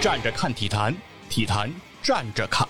[0.00, 0.94] 站着看体坛，
[1.28, 1.70] 体坛
[2.02, 2.66] 站着侃。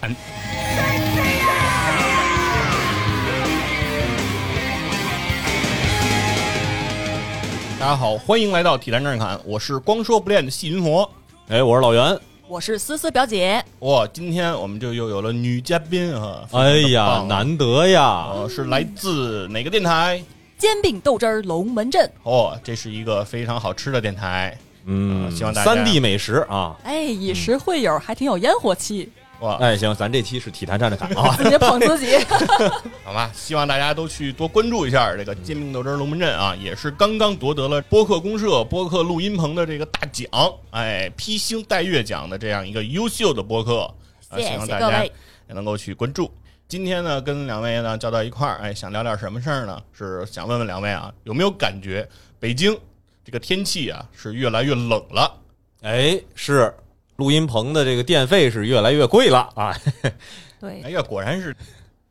[7.80, 11.10] 大家好，欢迎来到体坛站着侃，我是光说不练的细菌佛。
[11.48, 12.20] 哎，我是老袁。
[12.46, 16.46] 我是思思表姐，哇，今天我们就又有了女嘉宾啊！
[16.52, 18.28] 哎呀，难得呀！
[18.34, 20.22] 呃，是来自哪个电台？
[20.62, 22.08] 煎饼豆汁儿龙门阵。
[22.22, 24.56] 哦，这是一个非常好吃的电台。
[24.84, 26.76] 嗯，希望大家三 D 美食啊！
[26.84, 29.10] 哎，以食会友，还挺有烟火气。
[29.40, 32.16] 哇，哎，行，咱这期是体坛站着侃啊， 自己捧自己，
[33.02, 33.28] 好吧？
[33.34, 40.28] 希望大家都去多关注一下这个煎饼豆汁儿龙门阵啊，也是刚刚夺得了播客公社播客录音棚的这个大奖，
[40.70, 43.92] 哎，披星戴月奖的这样一个优秀的播客，
[44.28, 45.10] 啊，希望大家也
[45.48, 46.30] 能够去关注。
[46.72, 49.78] 今天呢，跟两位呢叫到一块儿，哎，想聊点什么事儿呢？
[49.92, 52.08] 是想问问两位啊，有没有感觉
[52.40, 52.74] 北京
[53.22, 55.38] 这个天气啊是越来越冷了？
[55.82, 56.74] 哎，是。
[57.16, 59.78] 录音棚的这个电费是越来越贵了啊！
[60.58, 61.54] 对，哎呀，果然是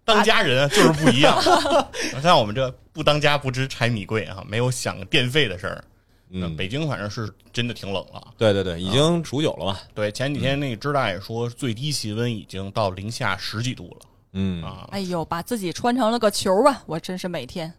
[0.05, 1.41] 当家人啊，就是不一样。
[2.21, 5.83] 像我们这不当家不知柴米贵啊，没有想电费的事儿。
[6.29, 8.27] 嗯，北京反正是真的挺冷了。
[8.37, 9.79] 对对对，已经数九了嘛。
[9.95, 14.05] 对，前几天那个知大爷说，最低气温已经到零下十几度了。
[14.33, 16.83] 嗯啊，哎呦，把自己穿成了个球啊！
[16.85, 17.73] 我真是每天。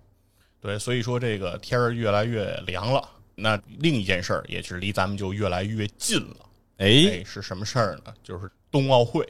[0.60, 3.08] 对，所以说这个天儿越来越凉了。
[3.34, 6.36] 那另一件事儿也是离咱们就越来越近了。
[6.78, 8.12] 哎，是什么事儿呢？
[8.22, 9.26] 就是冬奥会，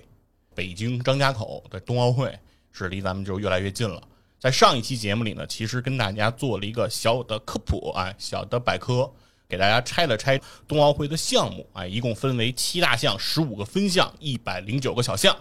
[0.55, 2.37] 北京张家口的冬奥会
[2.73, 4.03] 是离咱们就越来越近了。
[4.41, 9.09] 在上一期节目里呢，其实跟大家做了一个小的科普啊，小的百科，
[9.49, 15.37] 给大家拆了拆冬奥会的项目啊，一共分为七大项、十五个分项、一百零九个小项，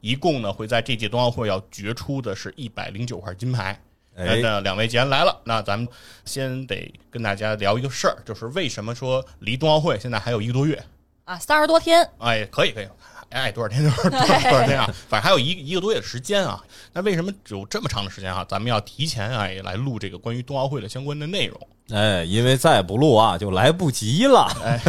[0.00, 3.80] 一共呢会在这届冬奥会要决出的是一百零九块金牌。
[4.14, 5.88] 哎，那两位既然来了，那咱们
[6.24, 10.84] 先得跟大家聊一个事儿，就是为什么说离冬奥会现在还有一个多月？
[11.24, 12.88] 啊，三十多天，哎，可以可以，
[13.32, 16.62] 爱多少天就是多少天啊，反正还有一一个多月的时间啊。
[16.92, 18.44] 那为什么有这么长的时间啊？
[18.48, 21.68] 咱们要提前哎来录这个关于冬奥会的相关的内容。
[21.90, 24.46] 哎，因为再不录啊，就来不及了。
[24.62, 24.80] 哎，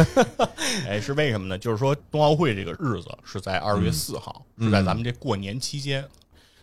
[0.88, 1.58] 哎，是为什么呢？
[1.58, 6.04] 就是说冬奥会这个日子是在二月四号，是在咱们这过年期间。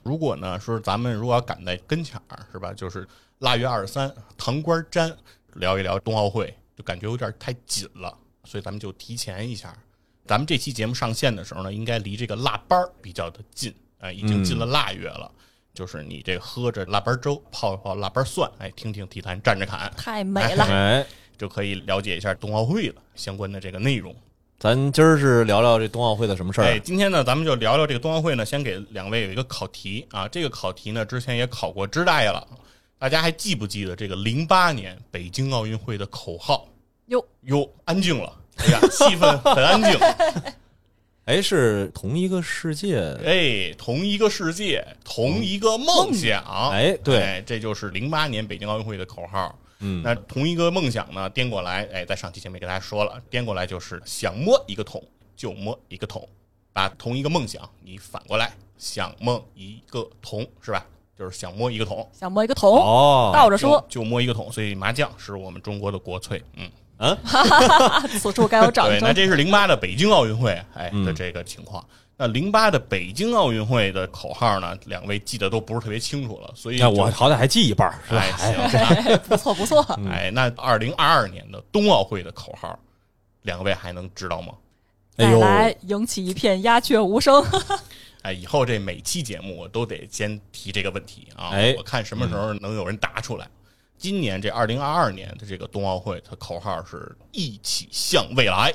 [0.04, 2.74] 如果呢说咱们如果要赶在跟前儿，是吧？
[2.74, 3.08] 就是
[3.40, 5.16] 腊月二十三，糖瓜粘
[5.56, 8.18] 聊一聊冬奥会，就感觉有点太紧了。
[8.44, 9.76] 所以咱们就提前一下，
[10.26, 15.32] 咱们这期节目上线的时候呢，应该离这个腊八儿比较的近，哎，已经进了腊月了。
[15.74, 21.06] 就是你这喝着腊八粥，泡一泡腊八蒜，哎，听听体坛站着侃，太 美了，哎，
[21.38, 24.14] 就可以了解一下冬奥会了相关的这个内容。
[24.60, 26.66] 咱今儿是聊聊这冬奥会的什么事儿？
[26.66, 28.46] 哎，今天呢，咱们就聊聊这个冬奥会呢。
[28.46, 32.46] 先给两位有一个考题啊，这个考题呢，之前也考过知大爷了，
[33.00, 36.68] 大家还记不记得这个零八年北京奥运会的口号？
[37.08, 38.41] 哟哟，安静了。
[38.58, 40.00] 哎呀， 气氛很安静。
[41.26, 46.44] 哎，是同一个世界，哎，同一个世界，同一个梦想。
[46.72, 49.58] 哎，对，这就是零八年北京奥运会的口号。
[49.80, 55.02] 嗯，那同一个梦想呢，颠过来，哎，在上期节目给大家说了，颠过来就是想摸一个桶
[55.36, 56.28] 就摸一个桶，
[56.74, 60.86] 把同一个梦想你反过来想摸一个桶，是吧？
[61.18, 66.44] 就是想摸一个桶，想摸一个桶哦，倒着说就摸一个桶，所以麻将是我们中国的国粹。
[66.56, 66.70] 嗯。
[67.02, 67.18] 嗯，
[68.20, 69.00] 此处该有掌声。
[69.00, 71.84] 对，那这是零八的北京奥运会，哎的这个情况。
[72.16, 74.78] 那零八的北京奥运会的口号呢？
[74.86, 78.24] 两位记得都不是特别清楚了，所以我好歹还记一半，是吧？
[78.40, 79.82] 哎， 不错不错。
[80.08, 82.78] 哎，那二零二二年的冬奥会的口号，
[83.42, 84.54] 两位还能知道吗？
[85.18, 87.44] 再来，引起一片鸦雀无声。
[88.22, 91.50] 哎，以后这每期节目我都得先提这个问题啊！
[91.54, 93.48] 哎，我看什么时候能有人答出来。
[94.02, 98.74] 今年这二零二二年的这个冬奥会，它口号是一起向未来。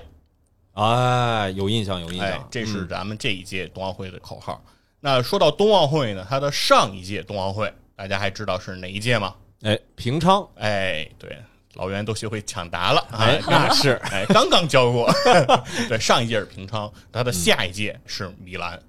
[0.75, 4.63] 哎，有印象，有印象，这是咱们这一届冬奥会的口号。
[5.01, 9.35] 那说到冬奥会呢，它的上一届冬奥会，大家还知道是哪一届吗？
[9.63, 10.49] 哎，平昌。
[10.55, 11.37] 哎，对，
[11.75, 13.05] 老袁都学会抢答了。
[13.11, 15.13] 哎，那是， 哎，刚刚教过。
[15.89, 18.81] 对，上一届是平昌，它的下一届是米兰。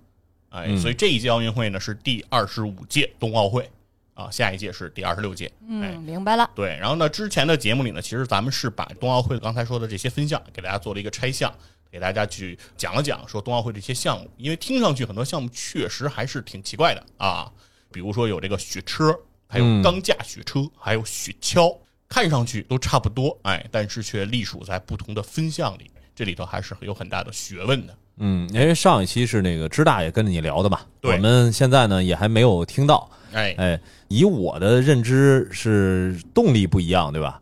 [0.49, 3.67] 哎，所以这一届奥运会呢是第二十五届冬奥会。
[4.17, 5.51] 啊，下一届是第二十六届。
[5.67, 6.49] 嗯，明白了。
[6.55, 11.53] 对，然后呢，之前的节目里呢，其实咱们是把冬奥会刚才说的这些分项给大家做了一个拆项，
[11.91, 17.51] 给大家去讲了讲，说冬奥会这些项目，因为听上去很多项目确实还是挺奇怪的啊，
[17.91, 19.15] 比如说有这个雪车，
[19.47, 21.77] 还有钢架雪车，还有雪橇，
[22.09, 27.95] 看上去都差不多，哎，但是却隶属在不同的分项里，这里头还是有很大的学问的。
[28.19, 33.09] 嗯，因为上一期是那个知大爷跟着你聊的嘛，我们现在呢也还没有听到。
[33.33, 33.53] 哎。
[33.57, 37.39] 哎，以我的认知是动力不一样，对吧？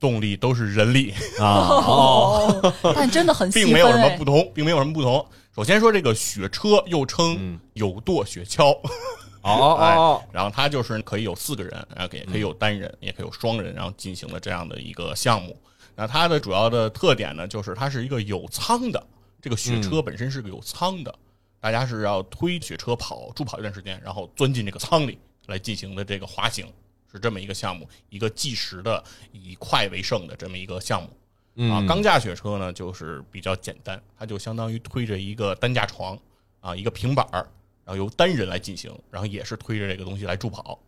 [0.00, 1.14] 动力都是人力。
[1.38, 1.46] 啊，
[1.86, 5.24] 哦，但真的很，并没有什么不同，并没有什么不同。
[5.54, 8.72] 首先说这个雪车又称有舵雪橇，
[9.42, 15.56] 哦哦，然后它就是可以有四个人，然后也可以有单人，也可以有双人，然后进行了这样的一个项目。
[15.94, 19.06] 那它的主要的特点呢，就是它是一个有舱的，
[19.42, 21.14] 这个雪车本身是个有舱的，
[21.60, 25.18] 大家是要推雪车跑助跑一段时间，然后钻进这个舱里
[25.48, 26.66] 来进行的这个滑行。
[27.14, 31.84] 是这么一个项目，一个计时的以快为胜的这么一个项目啊。
[31.86, 36.18] 钢架雪车呢，就是比较简单，它就相当于推着一个担架床
[36.60, 37.46] 啊，一个平板儿，
[37.84, 40.78] 然后由单人来进行，然后也是推着这个东西来助跑，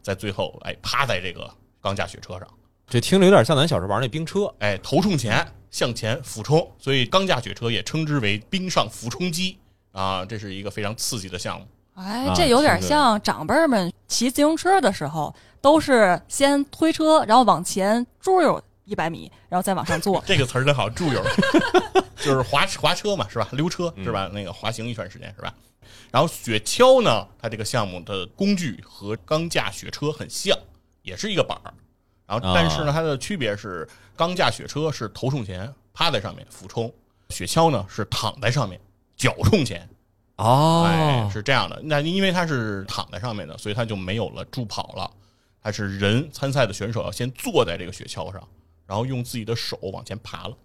[0.00, 1.46] 在最后哎趴在这个
[1.78, 2.48] 钢架雪车上，
[2.86, 9.58] 这听着有点像咱小时候玩那冰车，哎头冲前向前俯冲，所以钢架雪车也称之为冰上俯冲机
[9.92, 11.66] 啊，这是一个非常刺激的项目。
[11.96, 15.34] 哎，这有点像长辈们骑自行车的时候。
[15.58, 20.22] 都是先推车，然后往前猪悠一百米，然后再往上坐。
[20.24, 21.20] 这个词儿真好，猪悠，
[22.22, 23.48] 就是滑滑车嘛，是吧？
[23.50, 24.30] 溜车是吧？
[24.32, 25.52] 那个滑行一段时间是吧？
[26.12, 30.56] 然后雪橇呢，它这个项目的工具和钢架雪车很像，
[31.02, 31.74] 也是一个板儿。
[32.28, 36.92] 然后但是呢，它的区别是，钢架雪车是头冲前趴在上面俯冲，
[37.28, 38.80] 雪橇呢是躺在上面
[39.16, 39.88] 脚冲前。
[40.36, 41.80] 哦，是这样的。
[41.84, 45.10] 那因为它是躺在上面的，所以它就没有了助跑了。
[45.62, 48.42] 它是人参赛的选手要先坐在这个雪橇上，
[48.86, 50.56] 然后用自己的手往前爬了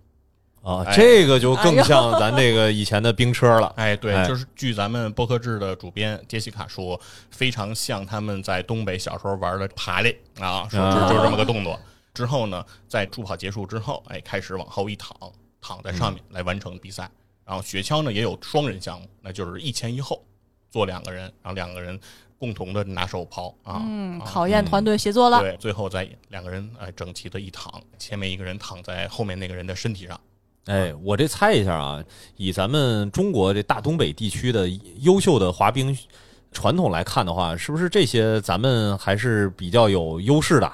[0.62, 3.74] 啊，这个就更像咱这个以前的冰车了。
[3.77, 7.00] 哎，对，就是据咱们播客制的主编杰西卡说，
[7.31, 11.80] 非常像他们在东北小时候玩的爬犁啊，说就是这么个动作。
[12.13, 15.15] 之后呢，在助跑结束之后，哎，开始往后一躺，
[15.61, 17.09] 躺在上面来完成比赛。
[17.45, 20.23] 然后雪橇呢也有双人项目，那就是一前一后
[20.69, 21.99] 坐两个人，然后两个人。
[22.41, 25.41] 共同的拿手抛啊，嗯，考验团队协作了。
[25.41, 30.19] 对，最后再两个人哎整齐的一躺，前面一个人躺在后面那个人的身体上。
[30.65, 32.03] 哎，我这猜一下啊，
[32.37, 34.67] 以咱们中国这大东北地区的
[35.01, 35.95] 优秀的滑冰
[36.51, 40.73] 传统来看的话，是不是这些咱们还是比较有优势的？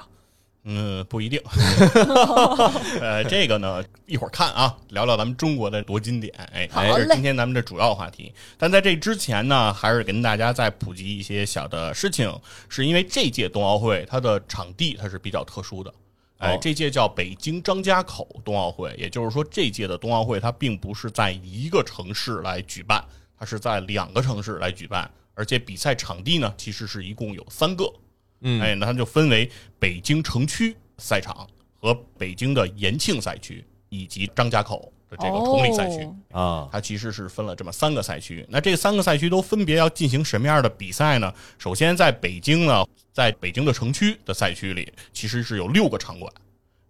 [0.70, 1.40] 嗯，不一定。
[3.00, 6.30] 呃，这个呢，一会儿看啊，聊聊咱们中国的夺金点。
[6.52, 8.30] 哎，这是今天咱们的主要话题。
[8.58, 12.30] 但在这之前呢，还是跟大家再普及一些小的事情。
[12.68, 15.90] 是因为这届冬奥会它的场地它是比较特殊的。
[16.36, 23.02] 哎，这届叫北京张家口冬奥会，也就是说，这届的冬奥会它并不是在一个城市来举办，
[23.38, 27.90] 它是在两个城市来举办，而且比赛场地呢，其实是一共有三个。
[28.40, 31.46] 嗯，哎，那它就分为北京城区赛场
[31.80, 38.46] 和北京的延庆赛区以及张家口的这个同里赛区啊，它其实是分了这么三个赛区。
[38.48, 41.32] 那这三个赛区都分别要进行什么样的比赛呢？
[41.58, 46.32] 首先，在北京呢，在北京的城区的赛区里，其实是有六个场馆。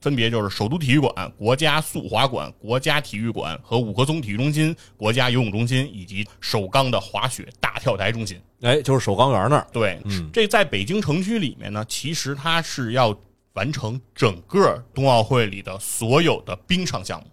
[0.01, 8.41] 分别就是首都体育馆、国家速滑馆、国家体育馆和五棵松体育中心、国家游泳中心以及首钢的滑雪大跳台中心。
[8.61, 9.67] 哎，就是首钢园那儿。
[9.73, 10.01] 对，
[10.33, 13.17] 这在北京城区里面呢，其实它是要
[13.55, 17.27] 完成整个冬奥会里的所有的冰上项目，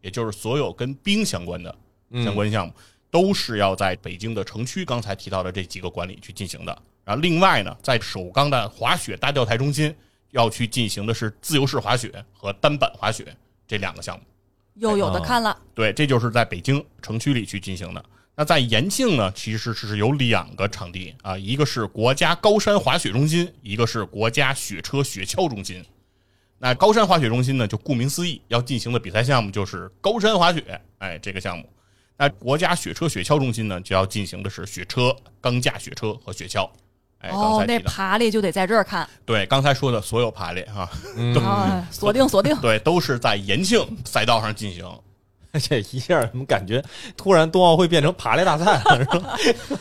[0.00, 1.76] 也就是所有跟冰相关的
[2.24, 2.72] 相关项目，
[3.10, 6.82] 都是要在北京的城区刚才提到的这几个馆里去进行的。
[7.04, 9.92] 然后另外呢，在首钢的滑雪大跳台中心。
[10.34, 13.24] 要去进行的是自由式滑雪和单板滑雪
[13.68, 14.24] 这两个项目，
[14.74, 15.56] 又有的看了。
[15.74, 18.04] 对，这就是在北京城区里去进行的。
[18.34, 25.84] 那在延庆呢，其实是有两个场地啊，一个是国家高山滑雪中心，一个是国家雪车雪橇中心。
[26.58, 31.64] 那高山滑雪中心呢，就顾名思义，要进行的比赛项目就是高山滑雪，哎，这个项目。
[32.16, 36.68] 那国家雪车雪橇中心呢，就要进行的是雪车、钢架雪车和雪橇。
[37.30, 39.08] 哦，那爬犁就得在这儿看。
[39.24, 40.88] 对，刚才说的所有爬犁哈，
[41.90, 42.56] 锁定锁定。
[42.60, 44.84] 对，都是在延庆赛道上进行。
[45.62, 46.82] 这一下怎么感觉
[47.16, 48.98] 突然冬奥会变成爬犁大赛了？
[48.98, 49.36] 是吧？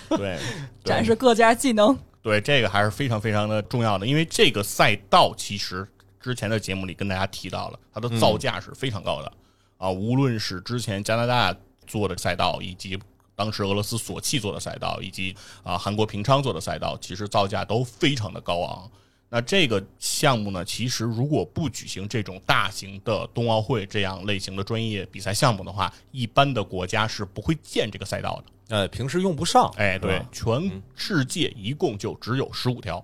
[0.09, 0.37] 对，
[0.83, 1.97] 展示各家技能。
[2.21, 5.87] 对，这个还是非常非常的重要的，因为这个赛道其实
[6.19, 9.31] 之前的节目里跟大家提到了，它的造价是非常高的
[9.77, 11.55] 啊，无论是之前加拿大
[11.87, 12.99] 做的赛道，以及。
[13.35, 18.91] 当时俄罗斯索契做的赛道，以及啊韩国平昌做的赛道，其实造价都非常的高昂。
[19.29, 28.75] 那这个项目呢，其实如果不举行这种大型的冬奥会这样类型的专业比赛项目的话，一般的国家是不会建这个赛道的。
[28.75, 29.73] 呃，平时用不上。
[29.77, 33.03] 哎，对，全世界一共就只有十五条。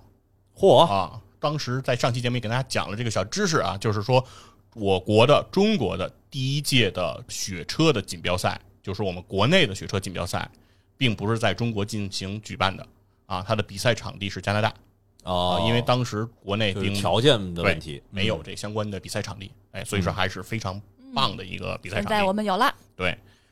[0.56, 1.20] 嚯啊！
[1.40, 4.24] 当时在上期节目也跟大家讲了这个小知识啊，就是说
[4.74, 8.60] 我国的中国的第一届的雪车的锦标赛。
[8.82, 10.48] 就是我们国内的雪车锦标赛，
[10.96, 12.86] 并不是在中国进行举办的
[13.26, 14.72] 啊，它的比赛场地是加拿大
[15.24, 20.80] 哦啊，，因为当时国内条件的问题没有这相关的比赛场地，哎，所以说还是非常
[21.14, 22.36] 棒的一个比赛现在我场地。
[22.36, 23.08] 们有了，对，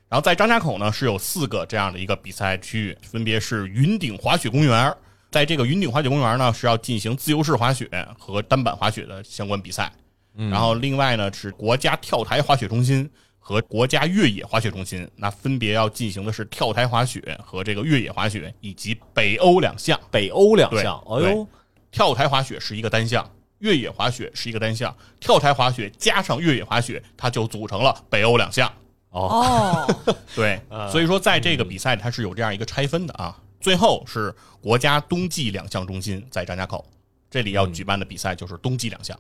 [0.09, 4.95] 然后在张家口呢是有四个这样的一个比赛区域，分别是云顶滑雪公园。
[5.31, 7.87] 在这个云顶滑雪公园呢，是要进行自由式滑雪
[8.19, 9.93] 和单板滑雪的相关比赛。
[10.35, 13.11] 然后另外呢是国家跳台滑雪中心
[13.49, 19.99] 和国家越野滑雪中心，那分别要进行的是跳台滑雪和这个越野滑雪以及北欧两项。
[20.11, 21.49] 北欧两项，哎呦，
[21.91, 23.27] 跳台滑雪是一个单项，
[23.61, 28.71] 越野滑雪是一个单项，跳台滑雪加上越野滑雪，它就组成了北欧两项。
[29.09, 30.61] 哦，哦，对，
[30.93, 33.35] 所以说在这个比赛它是有这样一个拆分的啊。
[33.63, 36.85] 最后是国家冬季两项中心在张家口，
[37.31, 39.19] 这里要举办的比赛就是冬季两项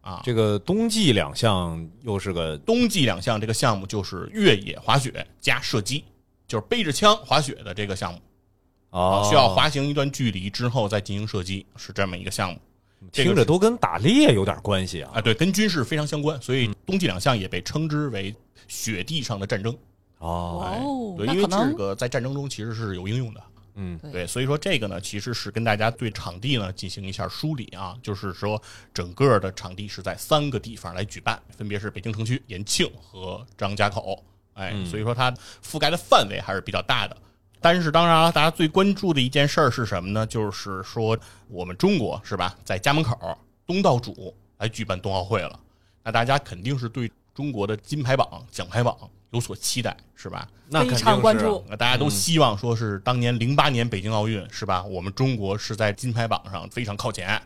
[0.00, 0.20] 啊。
[0.24, 6.04] 这个冬季两项又是个冬季两项这个项目就是越野滑雪加射击，
[6.46, 8.20] 就是背着枪滑雪的这个项目
[8.90, 12.58] 哦啊，，需要滑行一段距离之后再进行射击，是这么一个项目。
[13.12, 18.34] 听着都跟打猎有点关系啊啊，对，跟军事非常相关，所以冬季两项也被称之为
[18.66, 19.76] 雪地上的战争。
[20.18, 23.40] 哦，对，因为这个在战争中其实是有应用的。
[23.80, 28.60] 嗯对，所以说这个呢，其实是跟大家对场地呢进行一下梳理啊，就是说
[28.92, 34.24] 整个的场地是在三个地方来举办，分别是北京城区、延庆和张家口。
[34.54, 35.30] 哎，所以说它
[35.64, 37.16] 覆盖的范围还是比较大的。
[37.60, 40.26] 但是当然了，大家最关注的一件事儿是什么呢？
[40.26, 41.16] 就是说
[41.48, 43.16] 我们中国是吧，在家门口
[43.64, 45.60] 东道主来举办冬奥会了，
[46.02, 48.96] 那大家肯定是对中国的金牌榜、奖牌榜
[49.30, 50.48] 有所期待，是吧？
[50.70, 54.82] 那肯定关注那大家都希望说是当年零八年北京奥运是吧？
[54.84, 57.40] 我们中国是在金牌榜上非常靠前，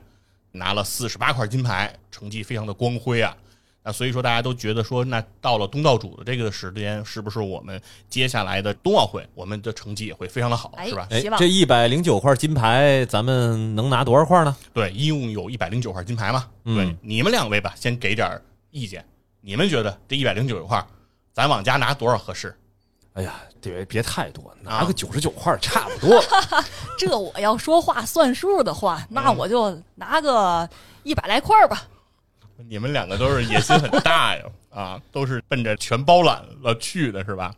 [0.50, 3.36] 拿了四十八块金牌，成绩非常的光辉啊。
[3.84, 11.08] 那所以说大家都觉得说，那到了东道主的这个时间，是不是我们接下来的冬奥会，我们的成绩也会非常的好，哎是吧？
[11.10, 14.56] 哎这一百零九块金牌，咱们能拿多少块呢？
[14.72, 16.48] 对，一共有一百零九块金牌嘛。
[16.64, 19.04] 嗯对，你们两位吧，先给点意见，
[19.40, 20.84] 你们觉得这一百零九块，
[21.32, 22.54] 咱往家拿多少合适？
[23.14, 26.24] 哎呀，别别太多，拿啊个九十九块差不多。
[26.96, 30.66] 这我要说话算数的话，那我就拿个
[31.02, 31.82] 一百来块儿吧。
[32.68, 37.54] 你们两个都是野心很大呀， 啊，都是奔着全包揽了去的，是吧？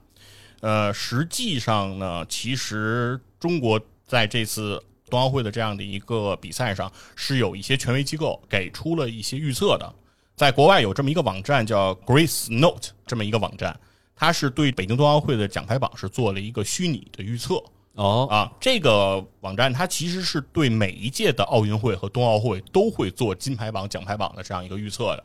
[0.60, 9.94] 呃，实际上呢，其实中国在这次冬奥会的这样的一个比赛上，是有一些权威机构给出了一些预测的。
[10.36, 13.78] 在国外有这么一个网站叫 Grace Note 这么一个网站，
[14.16, 17.62] 它是对北京冬奥会的奖牌榜是做了一个虚拟的预测。
[17.94, 25.22] 哦，啊，这个网站它其实是对每一届的奥运会和冬奥会都会做金牌榜、奖牌榜的这样一个预测的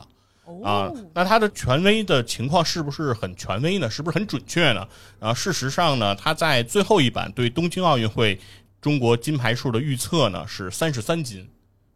[0.63, 0.95] 啊哦。
[1.15, 3.89] 那它的权威的情况是不是很权威呢？
[3.89, 4.87] 是不是很准确呢？
[5.19, 8.39] 啊，事实上呢，它在最后一版对东京奥运会
[8.79, 11.49] 中国金牌数的预测呢是三十三金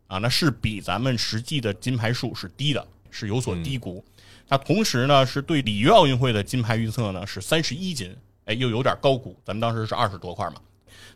[0.07, 4.03] 啊，那是比咱们实际的金牌数是低的，是有所低估。
[4.49, 10.55] 那同时呢，是对里约奥运会的金牌预测呢是三十一金，哎，又有点高估，咱们当时是二十多块嘛。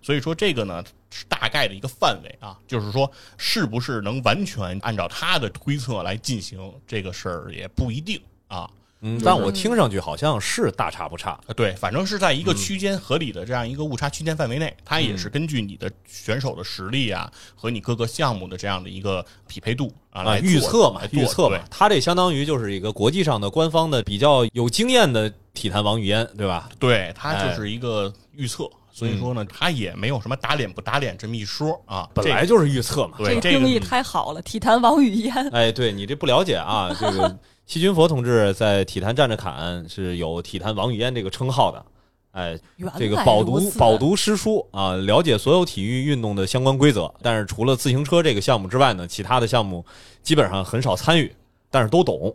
[0.01, 8.69] 所以说这个呢是大概的一个范围啊，就是说是不是能完全按照他的推测来进行这个事儿也不一定啊。
[9.01, 11.39] 嗯，但我听上去好像是大差不差。
[11.45, 26.69] 呃对，反正是在一个区间合理的这样一个误差区间范围内，它也是根据你的选手的实力啊和你各个项目的这样的一个匹配度啊啊，来预测嘛预测嘛，它这相当于就是一个国际上的官方的比较有经验的体坛王语嫣，对吧？
[26.79, 32.09] 对，它哎就是一个预测，所以说呢，它也没有什么打脸不打脸这么一说啊。
[32.15, 33.17] 本来就是预测嘛。
[33.19, 35.49] 对这个这个定义太好了，体坛王语嫣。
[35.49, 41.85] 哎，对你这不了解啊，这个细菌佛同志在体坛站着侃是有体坛王语嫣这个称号的。
[42.31, 42.57] 哎，
[42.97, 47.13] 这个饱读饱读诗书啊，了解所有体育运动的相关规则。
[47.21, 49.85] 但是除了自行车这个项目之外呢，其他的项目
[50.23, 51.35] 基本上很少参与，
[51.69, 52.33] 但是都懂。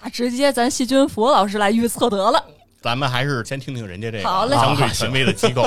[0.00, 2.44] 那直接咱细菌佛老师来预测得了。
[2.80, 5.64] 咱们还是先听听人家这个好 嘞相对权威的机构，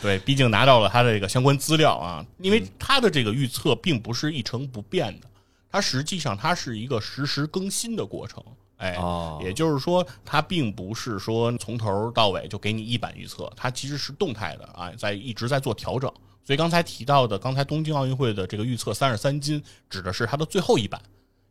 [0.00, 5.26] 对，毕竟拿到了他的这个相关资料啊，因为他的这个预测并不是一成不变的，
[5.70, 8.42] 它实际上它是一个实时更新的过程。
[8.78, 16.10] 哎，哦也就是说，它并不是说从头到尾就给你一版预测，它其实是动态的啊，在一直在做调整。
[16.42, 21.00] 所以刚才提到的，刚才东京奥运会的这个预测三十三金，指的是它的最后一版。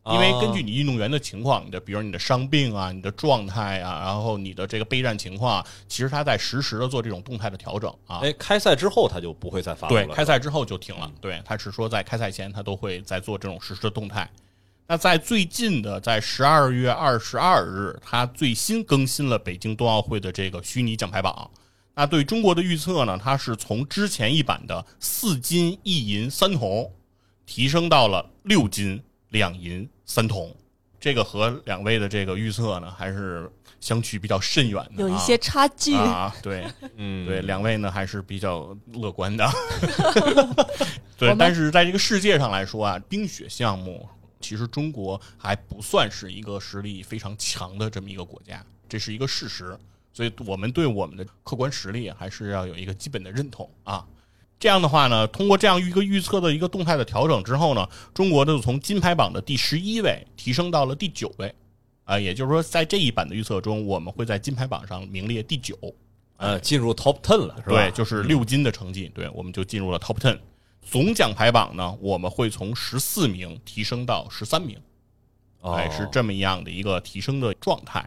[0.06, 8.20] 因为根据你运动员的情况，你的比如你的伤病啊、你的状态啊，然后你的这个备战情况啊，其实他在实时的做这种动态的调整啊。
[8.22, 10.06] 哎，开赛之后他就不会再发布了。
[10.06, 11.12] 对，开赛之后就停了。
[11.20, 14.28] 对，他是说在开赛前他都会在做这种实时的动态。
[14.86, 21.48] 那在最近的，在十二月二十二日，他最新更新了北京冬奥会的这个虚拟奖牌榜。
[21.94, 26.90] 那对中国的预测呢，它是从之前一版的四金一银三铜，
[27.44, 30.54] 提升到了六金两银三铜。
[31.00, 35.94] 这个和两位的这个预测呢，还是相去比较甚远的，有一些差距。
[35.94, 36.30] 啊。
[36.44, 39.50] 对嗯，对，两位呢还是比较乐观的。
[41.16, 44.06] 对，但是在这个世界上来说啊，冰雪项目
[44.40, 49.74] 其实中国还不算是一个实力非常强的这么一个国家，这是一个事实。
[50.12, 54.06] 所以我们对我们的客观实力还是要有一个基本的认同啊。
[54.60, 61.52] 这样的话呢，通过这样一个预测的一个动态的调整之后呢，中国就从金牌榜的第十一位提升到了第九位，
[62.04, 65.74] 啊、也就是说，在这一版的预测中，我们会在金牌榜上名列第九，
[66.36, 67.76] 呃，进入 top ten 了，是吧？
[67.76, 70.38] 对，就是六金的成绩，对，我们就进入了 top ten。
[70.82, 74.78] 总奖牌榜呢，我们会从十四名提升到十三名，
[75.60, 78.06] 哦哎，是这么样的一个提升的状态。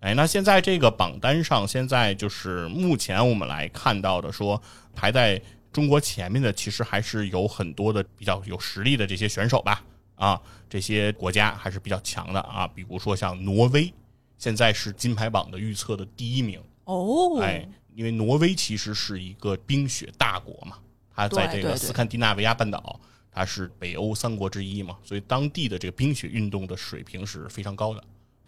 [0.00, 4.60] 哎，那现在这个榜单上，现在就是目前我们来看到的说，
[4.94, 5.40] 排在
[5.72, 9.82] 中国前面的，其实还是有很多的比较有实力的这些选手吧。
[10.14, 13.92] 啊，这些国家还是比较强的啊，比如说像挪威，
[14.38, 16.62] 现在是金牌榜的预测的第一名。
[16.84, 20.78] 哦，哎，因为挪威其实是一个冰雪大国嘛，
[21.12, 23.00] 它在这个斯堪的纳维亚半岛，
[23.32, 28.04] 它是北欧三国之一嘛，所以当地的这个冰雪运动的水平是非常高的。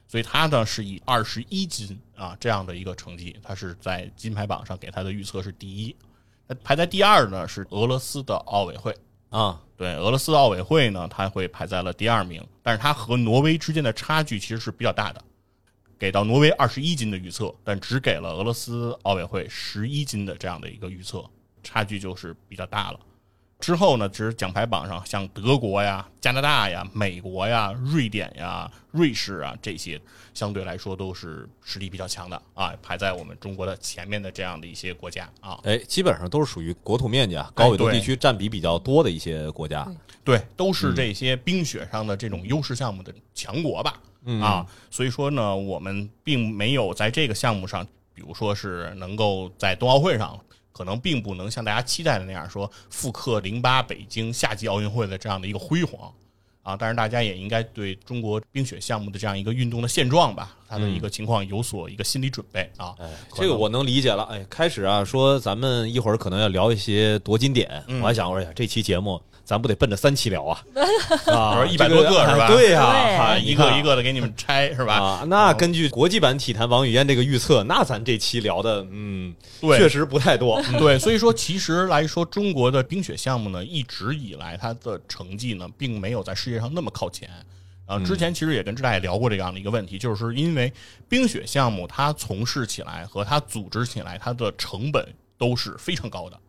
[0.06, 5.96] 所以他呢是以二十一金啊这样的一个成绩，他是在金牌榜上给他的预测是第一。
[6.46, 8.94] 那排在第二呢是俄罗斯的奥委会，
[9.30, 15.24] 啊，对，俄罗斯奥委会呢，它会排在了第二名，但是它和挪威之间的差距其实是比较大的，
[15.98, 21.24] 给到挪威二十一斤的预测，但只给了俄罗斯奥委会十一斤的这样的一个预测，
[21.62, 23.00] 差距就是比较大了。
[23.64, 29.98] 之后呢，其实奖牌榜上像德国呀、加拿大呀、美国呀、瑞典呀、瑞士啊这些，
[30.34, 35.58] 相对来说都是实力比较强的啊，排在我们中国的前面的这样的一些国家啊。
[35.64, 39.90] 哎，基本上都是属于国土面积啊高纬度地区占比比较多的一些国家。
[40.22, 43.98] 对，都是这些冰雪上的这种优势项目的强国吧。
[44.42, 50.38] 啊，所以说呢，我们并没有在这个项目上，比如说是能够在冬奥会上，
[50.74, 56.12] 可能并不能像大家期待的那样说复刻零八北京夏季奥运会的这样的一个辉煌。
[56.64, 56.76] 啊。
[56.76, 62.92] 但是大家也应该对中国冰雪项目的这样一个运动的现状吧，它的一个情况有所一个心理准备啊。
[62.98, 64.24] 哎，这个我能理解了。
[64.24, 70.62] 哎，开始啊，说咱们一会儿可能要聊一些夺金点，嗯我还想，我说哎呀，这期节目咱不得奔着三期聊啊？
[71.28, 74.94] 啊说，100多个是吧对呀，一个一个的给你们拆是吧？
[74.94, 80.62] 啊，那根据国际版体坛王语嫣这个预测，那咱这期聊的，嗯，对确实不太多。
[80.78, 87.30] 对，所以说其实来说，中国的冰雪项目呢，一直以来它的成绩呢，并没有在世界上那么靠前。
[87.86, 90.72] 啊，之前其实也跟志大爷聊过这样的一个问题，就是因为
[91.06, 96.40] 冰雪项目它从事起来和它组织起来，它的成本都是非常高的。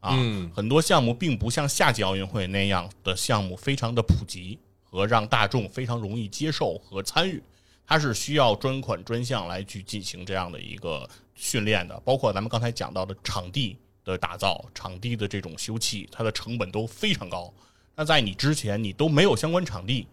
[0.00, 7.42] 啊，嗯很多项目并不像夏季奥运会那样的项目非常的普及和让大众非常容易接受和参与，
[7.86, 17.52] 它是需要专款专项来去进行这样的一个训练的，包括咱们刚才讲到的场地的打造、场地的这种修葺，它的成本都非常高。
[17.96, 20.06] 那在你之前，你都没有相关场地，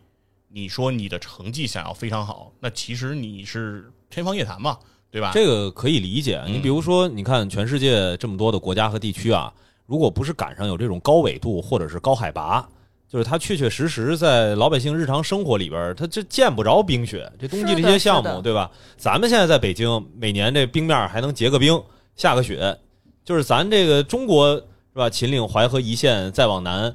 [0.50, 4.78] 你说你的成绩想要非常好，那其实你是天方夜谭嘛，
[5.10, 5.32] 对吧？
[5.34, 6.44] 这个可以理解。
[6.48, 9.54] 你比如说，你看全世界这么多的国家和地区啊，
[9.86, 12.68] 如果不是赶上有这种高纬度或者是高海拔，
[13.08, 17.32] 就是它确确实实在老百姓日常生活里边，它这见不着冰雪。
[17.40, 18.70] 这冬季这些项目，对吧？
[18.98, 21.82] 咱们现在在北京，每年这冰面还能结个冰、
[22.18, 22.78] 下个雪，
[23.24, 24.64] 就是咱这个中国是
[24.94, 25.10] 吧？
[25.10, 26.94] 秦岭、淮河一线再往南，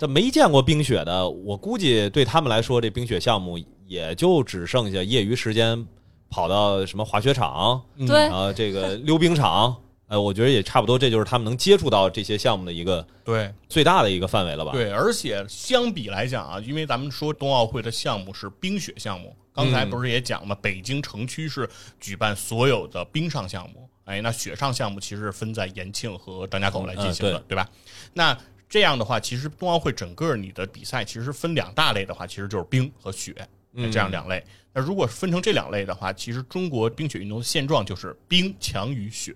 [0.00, 5.86] 这没见过冰雪的，我估计对他们来说，这冰雪项目也就只剩下业余时间
[6.30, 21.68] 跑到什么滑雪场，嗯对啊，这个溜冰场，呃，我觉得也差不多，这就是他们能接触到这些项目的一个对最大的一个范围了吧？，对，而且相比来讲啊，因为咱们说冬奥会的项目是冰雪项目，刚才不是也讲嘛，北京城区是
[22.00, 27.68] 举办所有的冰上项目，哎，那雪上项目其实是分在延庆和张家口来进行的，嗯对吧？
[28.14, 28.34] 那
[28.70, 33.34] 这样的话，其实冬奥会整个你的比赛其实分两大类的话，其实就是冰和雪
[33.74, 34.42] 嗯这样两类。
[34.72, 39.34] 那如果分成这两类的话，其实中国冰雪运动的现状就是冰强于雪，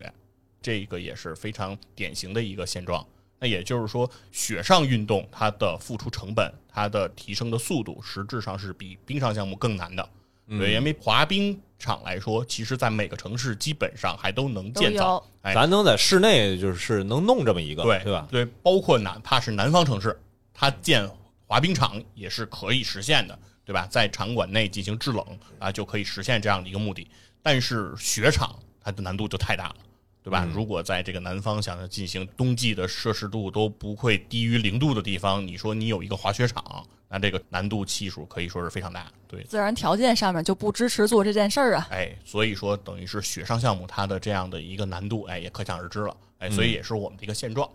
[0.63, 3.05] 这个也是非常典型的一个现状。
[3.41, 10.09] 那也就是说，雪上运动它的付出成本、它的提升的速度，实质上是比冰上项目更难的。
[10.47, 15.25] 嗯对，因为滑冰场来说，其实在每个城市基本上还都能建造。
[15.43, 18.29] 哎，咱能在室内就是能弄这么一个，对对吧？
[18.31, 20.19] 对，包括哪怕是南方城市，
[20.53, 21.09] 它建
[21.47, 23.87] 滑冰场也是可以实现的，对吧？
[23.91, 25.25] 在场馆内进行制冷
[25.59, 27.07] 啊，就可以实现这样的一个目的。
[27.43, 29.77] 但是雪场它的难度就太大了
[30.23, 30.45] 对吧？
[30.47, 39.07] 嗯如果在这个南方想要进行冬季的摄氏度都不会低于零度的地方，你说你有一个滑雪场，那这个难度系数可以说是非常大。
[39.29, 41.87] 对，自然条件上面就不支持做这件事儿啊。
[41.93, 46.17] 哎，所以说等于是雪上项目它的这样的一个难度，哎，也可想而知了。
[46.39, 47.71] 哎，所以也是我们的一个现状。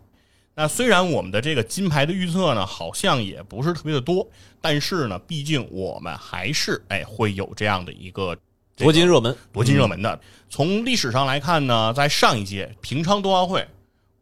[0.54, 4.28] 那虽然我们的这个金牌的预测呢，好像也不是特别的多，
[4.60, 8.36] 但是呢，毕竟我们还是哎会有这样的一个
[8.76, 10.20] 这个夺金热门，夺金热门的。
[10.50, 13.66] 从历史上来看呢，在上一届平昌冬奥会，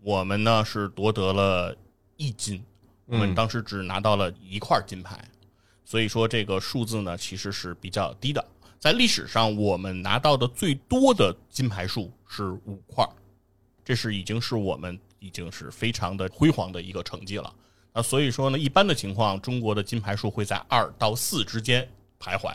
[0.03, 1.75] 我们呢是夺得了
[2.17, 2.63] 一金，
[3.07, 5.19] 我们嗯当时只拿到了一块金牌，
[5.83, 8.45] 所以说这个数字呢其实是比较低的。
[8.79, 13.03] 在历史上，我们拿到的最多的金牌数是五块，
[13.83, 17.51] 这是已经是我们已经是非常的辉煌的一个成绩了。
[17.91, 21.89] 那所以说呢，一般的情况，中国的金牌数会在二到四之间
[22.19, 22.53] 徘徊。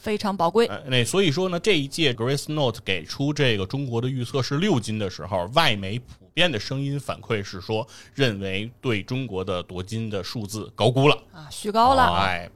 [0.00, 0.66] 非常宝贵。
[0.66, 12.50] 呃，那所以说呢，这一届 Grace Note 给出这个中国的预测是六金的时候，外媒普遍的声音反馈是说，认为对中国的夺金的数字高估了，啊，虚高了，哎，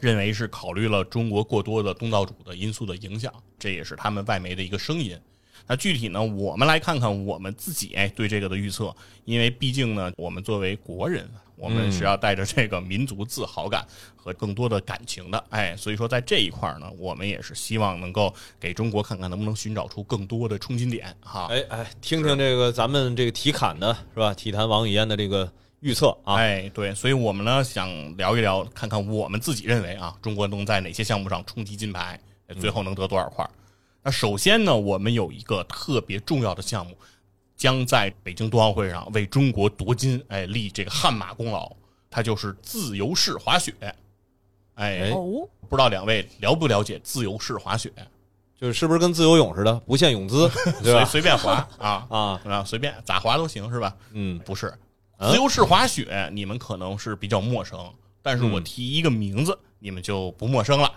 [0.00, 5.16] 认为是考虑了中国过多的东道主的因素的影响，这也是他们外媒的一个声音。
[5.66, 11.26] 那具体呢，我们来看看我们自己哎对这个的预测，因为毕竟呢，我们作为国人，
[11.56, 13.86] 我们是要带着这个民族自豪感
[14.16, 21.46] 和更多的感情的，哎，所以说在这一块儿呢，我们也是希望能够给中国看看能不能寻找出更多的冲金点哈。
[21.50, 24.34] 哎哎，听听这个咱们这个体坎的是吧？
[24.34, 33.50] 体坛王语嫣的这个预测啊，哎，对，所以我们呢想聊一聊，看看我们自己认为啊，中国能在哪些项目上冲击金牌，哎最后能得多少块儿。
[34.02, 36.96] 那首先呢，我们有一个特别重要的项目，
[37.64, 41.74] 将在北京冬奥会上为中国夺金，哎，立这个汗马功劳，
[42.10, 43.74] 他就是自由式滑雪。
[44.74, 47.90] 哎，不知道两位了不了解自由式滑雪？
[48.60, 50.46] 就是是不是跟自由泳似的，不限泳姿，
[50.84, 51.06] 对吧？
[51.06, 53.96] 随随便滑啊 啊，啊，随便咋滑都行是吧？
[54.12, 54.66] 嗯，不是，
[55.16, 57.78] 啊自由式滑雪你们可能是比较陌生，
[58.20, 60.92] 但是我嗯提一个名字，你们就不陌生了，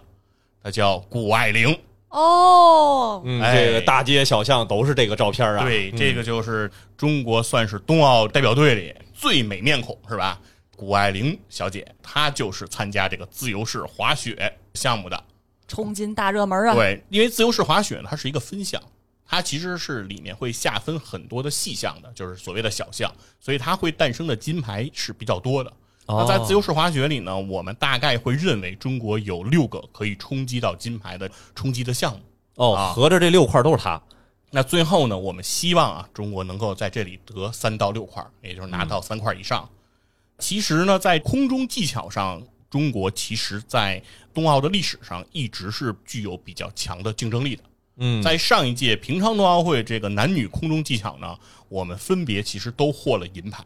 [0.62, 1.80] 它叫谷爱凌。
[2.10, 5.64] 哦，嗯，哎这个大街小巷都是这个照片啊。
[5.64, 10.40] 对，嗯这个就是中国算是冬奥代表队里最美面孔是吧？
[10.76, 15.24] 谷爱凌小姐，她就是参加这个自由式滑雪项目的。
[15.68, 16.76] 冲金大热门啊！
[16.76, 18.82] 对，因为自由式滑雪呢，它是一个分项，
[19.28, 25.74] 它其实是里面会下分很多的细项的，就是所谓的小项，所以它会诞生的金牌是比较多的。
[26.08, 32.20] 哦那在自由式滑雪里呢，我们大概会认为中国有六个可以冲击到金牌的冲击的项目。
[32.56, 34.02] 哦，啊合着这六块都是他。
[34.50, 39.70] 那最后呢，我们希望啊，中国能够在这里得三到六块，也就是拿到三块以上。
[40.40, 44.02] 其实呢，在空中技巧上，中国其实在
[44.34, 47.64] 冬奥的历史上一直是具有比较强的竞争力的。
[47.98, 53.66] 嗯，在上一届平昌冬奥会这个男女空中技巧呢，我们分别其实都获了银牌。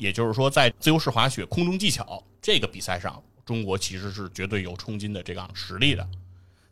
[0.00, 6.08] 也就是说，在自由式滑雪空中技巧这个比赛上，中国其实是绝对有冲金的这样实力的。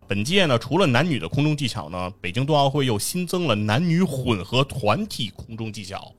[0.07, 6.11] 本届呢，除了男女的空中技巧呢，北京冬奥会又新增了男女混合团体空中技巧，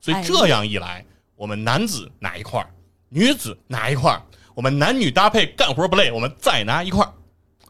[0.00, 1.04] 所以哎这样一来，
[1.36, 2.68] 我们男子拿一块儿，
[3.08, 4.20] 女子拿一块儿，
[4.52, 7.14] 我们男女搭配干活不累，我们再拿一块儿，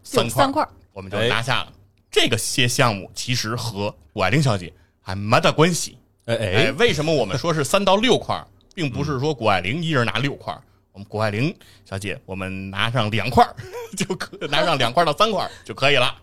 [0.02, 1.72] 三块儿三块，我们就拿下了。
[2.10, 4.72] 这个些项目其实和谷爱凌小姐
[5.02, 5.98] 还没大关系。
[6.24, 8.46] 哎哎，哎，为什么我们说是三到六块儿，
[8.78, 10.56] 并不是说谷爱凌一人拿六块？
[10.92, 11.52] 我们谷爱凌
[11.84, 13.44] 小姐，我们拿上两块
[13.96, 16.16] 就可拿上两块到三块就可以了。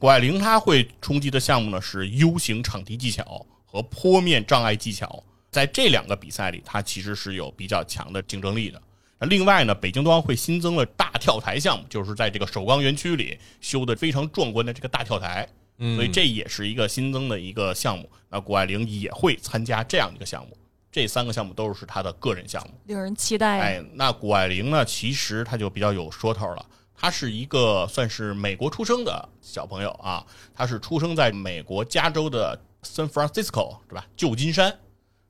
[0.00, 8.82] 谷爱凌她会冲击的项目呢是 U 型场地技巧和坡面障碍技巧，在这两个比赛里，她其实是有比较强的竞争力的。
[9.20, 18.10] 那另外呢，北京冬奥会新增了大跳台项目，就是在这个首钢园区里修的非常壮观的这个大跳台，嗯所以这也是一个新增的一个项目。
[18.28, 20.56] 那谷爱凌也会参加这样一个项目，
[20.92, 22.74] 这三个项目都是他的个人项目。
[22.84, 23.58] 令人期待。
[23.58, 26.66] 哎，那谷爱凌呢，其实她就比较有说头了。
[26.94, 30.24] 她是一个算是美国出生的小朋友啊，
[30.54, 34.06] 她是出生在美国加州的 San Francisco，是吧？
[34.14, 34.78] 旧金山。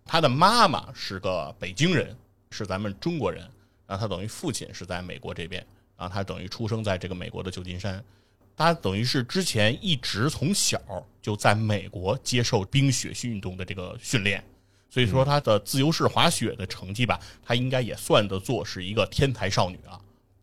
[0.05, 2.15] 她的妈妈是个北京人，
[2.51, 3.49] 是咱们中国人。
[3.87, 5.65] 然后她等于父亲是在美国这边，
[5.97, 8.05] 然后她等于出生在这个美国的旧金山。
[8.57, 10.81] 她等于是之前一直从小
[11.23, 14.45] 就在美国接受冰雪运动的这个训练，
[14.93, 19.99] 所以说她的自由式滑雪的成绩吧，她应该也算得做是一个天才少女啊。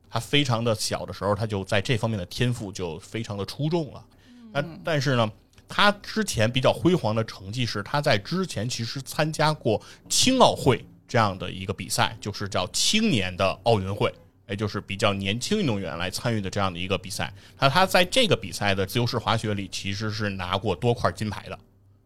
[0.10, 4.04] 她非常的小的时候，她就在这方面的天赋就非常的出众了。
[4.52, 5.32] 那但是呢，
[5.68, 14.12] 她之前比较辉煌的成绩是她在之前其实参加过青奥会这样的一个比赛，就是叫青年的奥运会。
[14.50, 21.60] 也就是比较年轻运动员来参与的这样的一个比赛，那他在这个比赛的自由式滑雪里其实是拿过多块金牌的，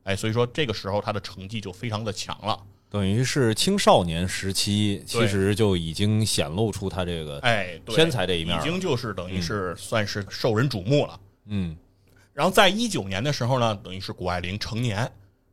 [0.04, 2.60] 哎，所以说这个时候他的成绩就非常的强了。
[2.90, 11.20] 等于是青少年时期，其实就已经显露出他这个哎，天才这一面已经就是等于是算是受人瞩目了。
[11.46, 11.76] 嗯
[12.34, 15.12] 然后在一九年的时候呢，等于是谷爱凌成年，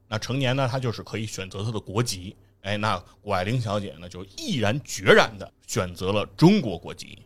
[0.08, 2.34] 那成年呢，她就是可以选择她的国籍。
[2.62, 7.18] 哎，那谷爱凌小姐呢，就毅然决然的选择了中国国籍。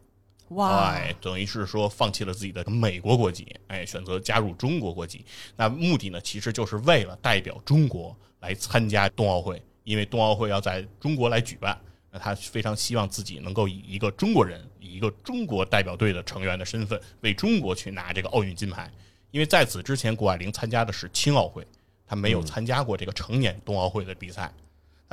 [0.48, 5.24] 哇，哎，等于是说放弃了自己的美国国籍，哎，选择加入中国国籍。
[5.56, 11.78] 那目的呢，其实就是为了代表中国来参加冬奥会，因为冬奥会要在中国来举办。
[12.10, 18.88] 那他非常希望自己能够以一个中国人，以一个中国代表队的成员的身份，为中国去拿这个奥运金牌。
[19.32, 21.66] 因为在此之前，谷爱凌参加的是青奥会，
[22.06, 24.52] 她没有参加过这个成年冬奥会的比赛。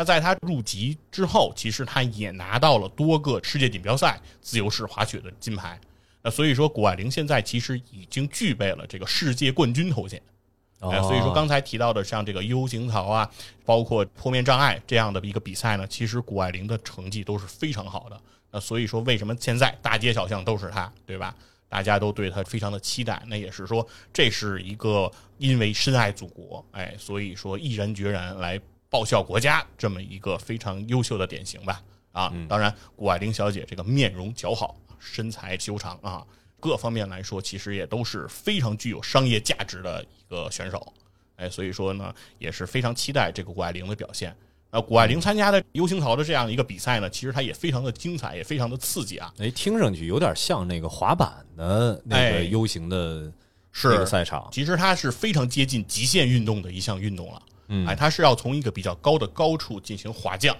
[0.01, 5.79] 那在他入籍之后，其实他也拿到了多个世界锦标赛自由式滑雪的金牌。
[6.23, 10.19] 那所以说，谷爱凌现在其实已经具备了这个世界冠军头衔。
[10.79, 13.29] 哎，所以说刚才提到的像这个 U 型槽啊，
[13.63, 18.19] 包括坡面障碍这样的一个比赛呢，其实谷爱凌的成绩都是非常好的。
[18.49, 21.35] 那所以说，为什么现在大街小巷都是她，对吧？
[21.69, 23.21] 大家都对她非常的期待。
[23.27, 28.59] 那也是说，这是一个因为深爱祖国，哎，所以说毅然决然来
[28.91, 31.81] 报效国家这么一个非常优秀的典型吧。
[32.11, 36.27] 啊，当然，谷爱凌小姐这个面容姣好，身材修长啊，
[36.59, 40.93] 各方面来说，其实也都是非常具有商业价值的一个选手。
[41.37, 44.35] 哎，所以说呢，也是非常期待这个谷爱凌的表现。
[44.69, 49.33] 那谷爱凌参加的 U 型槽的这样一个比赛呢，其实它也非常的精彩，也非常的刺激啊。
[49.37, 53.31] 哎，听上去有点像那个滑板的那哎个 U 型的
[53.71, 54.49] 是那个赛场。
[54.51, 57.41] 其实它是非常接近极限运动的一项运动了。
[57.71, 57.87] 嗯。
[57.87, 60.55] 哎，它是要从一个比较高的高处进行滑降，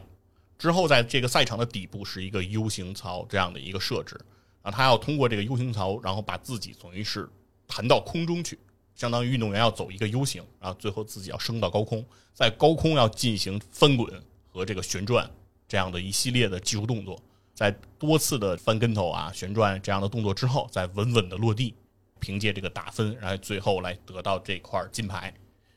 [0.57, 4.19] 之后在这个赛场的底部是一个 U 型槽这样的一个设置。
[4.63, 7.27] 啊，他要通过这个 U 型槽，然后把自己等于是
[7.67, 8.59] 弹到空中去，
[8.93, 15.27] 相当于运动员要走一个 U 型，然后最后自己要升到高空，在高空要进行翻滚和这个旋转
[15.67, 17.19] 这样的一系列的技术动作，
[17.55, 21.73] 在多次的翻跟头啊、旋转这样的动作之后，再稳稳的落地，
[22.19, 25.33] 凭借这个打分，然后最后来得到这块金牌。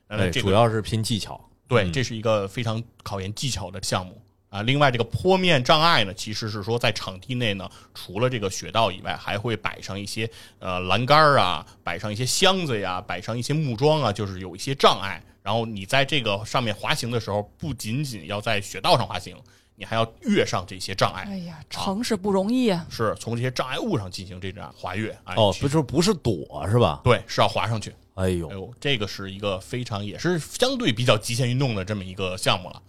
[0.07, 1.39] 那哎，这个主要是拼技巧。
[1.67, 4.61] 对，嗯这是一个非常考验技巧的项目啊。
[4.61, 15.23] 另外，这个坡面障碍呢，其实是说在场地内呢，除了这个雪道以外，还会摆上一些呃栏杆儿啊，摆上一些箱子呀，摆上一些木桩啊，就是有一些障碍。
[15.41, 19.35] 然后你在这个上面滑行的时候，不仅仅要在雪道上滑行，
[19.75, 22.85] 你还要越上这些障碍，哎呀，成是不容易啊！
[22.89, 25.15] 是从这些障碍物上进行这种滑跃。
[25.23, 27.01] 哎、哦，去不是不是躲是吧？
[27.03, 27.91] 对，是要滑上去。
[28.15, 32.81] 哎呦哎，呦，这个是一个非常也是相对比较极限运动的这么一个项目了。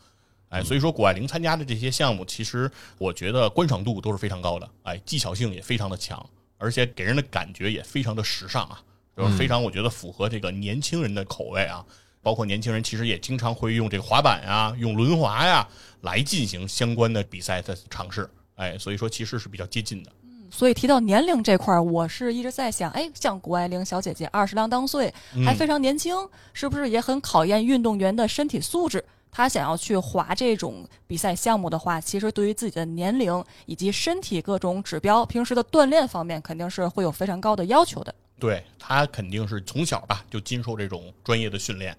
[0.48, 6.24] 哎，所以说谷爱凌参加的这些项目，其实我觉得观赏度都是非常高的，哎，技巧性也非常的强，
[6.58, 8.82] 而且给人的感觉也非常的时尚啊，
[9.16, 11.84] 就是非常我觉得符合这个年轻人的口味啊。
[12.22, 15.64] 包括年轻人其实也经常会用这个滑板呀、用轮滑呀
[16.00, 20.10] 来进行相关的比赛的尝试，哎，所以说其实是比较接近的。
[20.50, 25.12] 所以提到年龄这块儿，我是一直在想，哎，像谷爱凌小姐姐二十郎当岁，
[25.44, 26.16] 还非常年轻，
[26.52, 29.04] 是不是也很考验运动员的身体素质？
[29.30, 38.14] 她想要去滑这种比赛项目的话，其实对于自己的年龄以及身体各种指标，平时的锻炼方面，肯定是会有非常高的要求的。
[38.38, 41.94] 对她肯定是从小吧就经受这种专业的训练，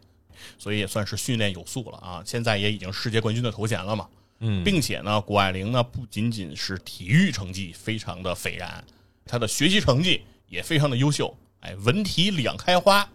[0.58, 2.24] 所以也算是训练有素了啊。
[2.26, 4.08] 现在也已经世界冠军的头衔了嘛，
[4.40, 8.84] 嗯，并且呢，谷爱凌呢不仅仅是体育成绩非常的斐然，
[9.26, 13.08] 她的学习成绩也非常的优秀，哎，文体两开花。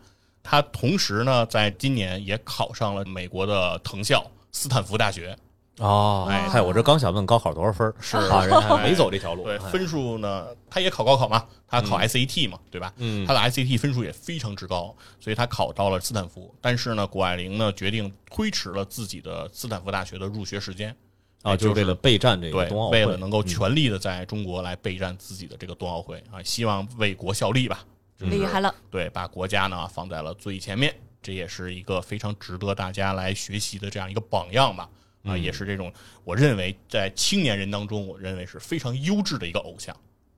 [0.43, 5.39] 她同时呢，在今年也考上了美国的藤校斯坦福大学，
[5.79, 9.45] 哦，哎嗨，我这刚想问高考多少分儿是啊，人还没走这条路。
[9.45, 12.93] 对，哎分数呢，他也考高考嘛，他考 SAT 嘛，对吧？
[12.97, 16.53] 嗯他的 SAT 分数也非常之高，所以他考到了斯坦福。
[16.61, 20.95] 但是呢，谷爱凌呢决定推迟了自己的斯坦福大学的入学时间，
[21.43, 27.85] 啊，哎就是为了备战这个冬奥，会，为了能够全力的在中国来备战自己的这个冬奥会啊，希望为国效力吧。
[28.19, 34.89] 厉害了，对，把国家呢放在了最前面，这也是一个非常值得大家来学习的这样一个榜样吧。
[35.25, 35.93] 啊，也是这种
[36.25, 39.97] 我认为在青年人当中，我认为是非常优质的一个偶像。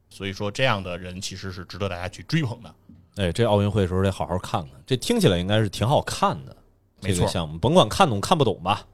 [0.08, 2.74] 所以说，这样的人其实是值得大家去追捧的。
[3.16, 6.56] 哎，这奥运会的时候得好好看看，这听起来应该是挺好看的。
[7.00, 8.86] 没错这个项目，甭管看懂看不懂吧，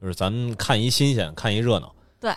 [0.00, 1.94] 就是咱看一新鲜，看一热闹。
[2.20, 2.32] 对，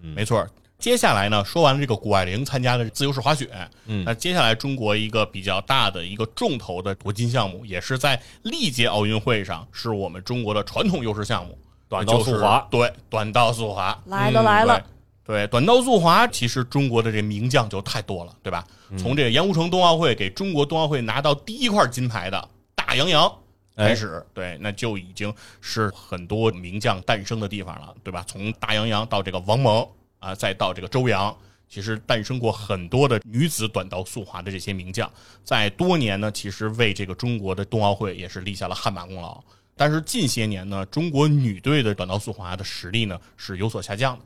[0.00, 0.46] 没错。
[0.78, 3.50] 接下来呢，说完了这个谷爱凌参加的自由式滑雪，
[3.86, 11.58] 嗯那接下来中国一个比较大的一个重头的夺金项目，也是在历届奥运会上是我们中国的传统优势项目——
[11.88, 14.00] 短道速滑就是对，短道速滑。
[14.06, 14.80] 来了来了，
[15.24, 18.64] 对，短道速滑其实中国的这名将就太多了，对吧？
[18.96, 23.30] 从这个盐湖城冬奥会给中国冬奥会拿到第一块金牌的大杨洋，
[23.78, 28.24] 开始，对，那就已经是很多名将诞生的地方了，对吧？
[28.26, 29.88] 从大洋洋到这个王蒙
[30.18, 31.34] 啊，再到这个周洋，
[31.68, 35.08] 其实诞生过很多的女子短道速滑的这些名将，
[35.44, 39.40] 在多年呢，其实为这个中国的冬奥会也是立下了汗马功劳。
[39.76, 44.24] 但是近些年呢，中国女队的短道速滑的实力呢是有所下降的，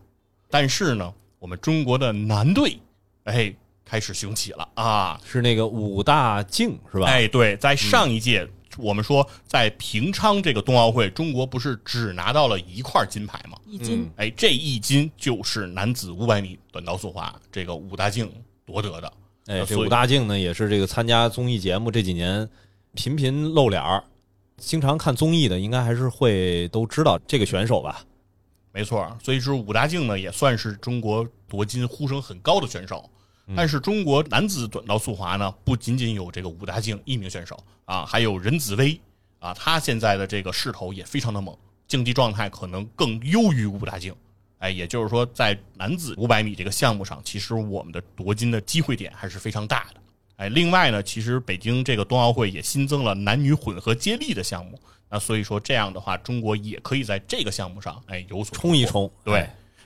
[0.48, 2.78] 但是呢，我们中国的男队，
[3.24, 5.20] 哎，开始雄起了啊！
[5.26, 7.06] 是那个武大靖是吧？
[7.06, 8.48] 哎，对，在上一届。
[8.78, 13.58] 我们说，在平昌这个冬奥会，中国不是只拿到了一块金牌吗？
[13.66, 18.30] 一金，哎，这一金就是男子五百米短道速滑这个武大靖
[18.64, 19.12] 夺得的。
[19.46, 22.48] 哎，这武大靖呢，也是这个参加综艺节目这几年
[22.94, 24.04] 频频露脸儿，
[24.56, 28.04] 经常看综艺的，应该还是会都知道这个选手吧？
[28.72, 33.10] 没错，所以说武大靖呢，也算是中国夺金呼声很高的选手。
[33.54, 38.98] 但是中国男子短道速滑呢，不仅仅有这个武大靖一名选手啊，还有任子威
[39.38, 44.14] 啊，他现在的这个势头也非常的猛，竞技状态可能更优于武大靖。
[44.58, 50.00] 哎，也就是说，在男子五百米这个项目上，其实我们的夺金的机会点还是非常大的。
[50.36, 59.10] 哎，另外呢，其实北京这个冬奥会也新增了男女混合接力的项目，那所以说这样的话，中国也可以在这个项目上哎有所冲一冲。
[59.24, 59.40] 对，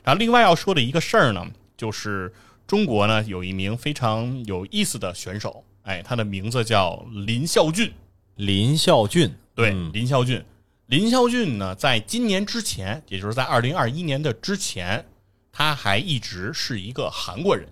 [0.05, 2.33] 然后另外要说的一个事儿呢，就是。
[2.67, 7.93] 中国呢有一名非常有意思的选手，哎，他的名字叫林孝俊。
[8.35, 10.45] 林孝俊，对，林孝俊。
[10.87, 15.07] 林孝俊呢，在今年之前，也就是在二零二一年的之前，
[15.51, 17.69] 他还一直是一个韩国人。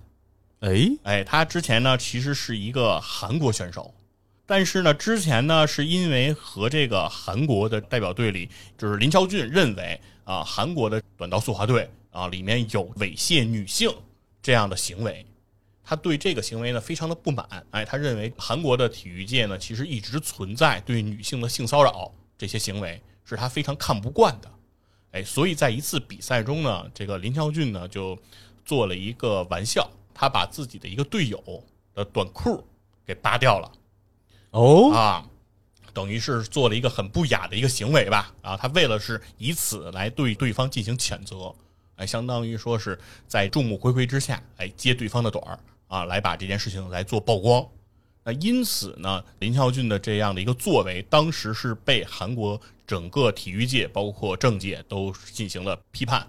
[0.61, 3.92] 哎哎，他之前呢其实是一个韩国选手，
[4.46, 13.90] 但是呢之前呢是因为和这个韩国的代表队里，就是林孝俊认为啊韩国的短道速滑队啊里面有猥亵女性。
[14.44, 15.26] 这样的行为，
[15.83, 17.66] 他对这个行为呢非常的不满。
[17.70, 24.50] 哎，他认为韩国的体育界呢其实一直存在对女性的性骚扰这些行为，是他非常看不惯的。
[25.12, 28.18] 哎，所以在一次比赛中呢，这个林孝俊呢就
[28.66, 31.42] 做了一个玩笑，他把自己的一个队友
[31.94, 32.62] 的短裤
[33.07, 33.72] 给扒掉了。
[34.50, 35.26] 哦啊，
[35.94, 38.35] 等于是做了一个很不雅的一个行为吧？
[38.42, 41.54] 啊，他为了是以此来对对方进行谴责。
[41.96, 47.66] 哎，相当于说是在众目睽睽之下，哎，揭对方的短儿啊，来把这件事情来做曝光。
[48.24, 56.26] 那因此呢，林孝俊的这样的一个作为，当时是被韩国整个体育界，包括政界都进行了批判，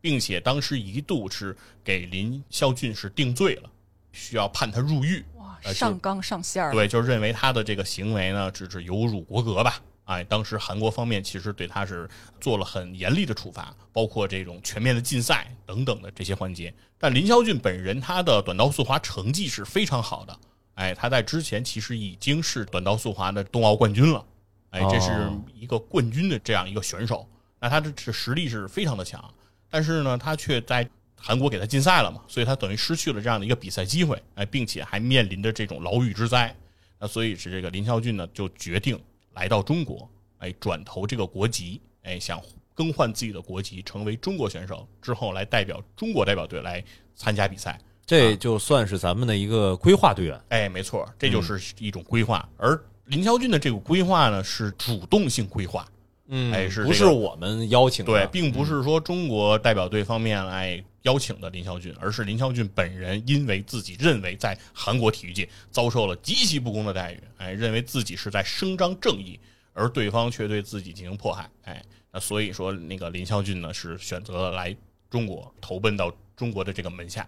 [0.00, 3.70] 并且当时一度是给林孝俊是定罪了，
[4.12, 5.24] 需要判他入狱。
[5.36, 6.72] 哇，上纲上线儿。
[6.72, 9.80] 对，就认为他的这个行为呢，只是有辱国格吧。
[10.08, 12.08] 哎，当时韩国方面其实对他是
[12.40, 16.72] 做了很严厉的处罚，包括这种全面的禁赛等等的这些环节。
[16.96, 20.40] 但林孝俊本人他的短道速滑成绩是非常好的，
[20.76, 24.24] 哎，他在之前其实已经是短道速滑的冬奥冠军了，
[24.70, 27.28] 哎，这是一个冠军的这样一个选手，
[27.60, 29.22] 那他的这实力是非常的强。
[29.68, 36.56] 但是呢，他却在韩国给他禁赛了嘛，所以他等于失去了这样的一个比赛机会，哎，并且还面临着这种牢狱之灾。
[36.98, 38.98] 那所以是这个林孝俊呢就决定。
[39.38, 42.42] 来到中国，哎，转投这个国籍，哎，想
[42.74, 46.82] 更换自己的国籍，成为中国选手之后，来代表中国代表队来
[47.14, 50.40] 参加比赛，这就算是咱们的一个规划队员。
[50.48, 52.48] 哎，没错，这就是一种规划。
[52.56, 55.86] 而林霄俊的这个规划呢，是主动性规划，
[56.28, 58.12] 嗯，哎，是不是我们邀请的？
[58.12, 60.82] 对，并不是说中国代表队方面来。
[61.02, 69.40] 邀请的林孝俊，而是林孝俊本人，因为自己认为在韩国体育界遭受了极其不公的待遇，哎，认为自己是在伸张正义，
[69.72, 74.76] 而对方却对自己进行迫害，哎，那所以说那个林孝俊呢是选择来
[75.08, 77.26] 中国投奔到中国的这个门下，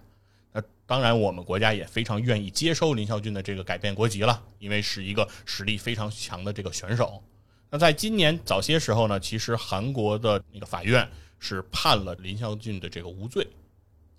[0.52, 7.22] 那当然我们国家也非常愿意接收林孝俊的这个改变国籍了，因为是一个实力非常强的这个选手。
[7.70, 13.46] 那在今年早些时候呢，其实韩国的那个法院是判了林孝俊的这个无罪。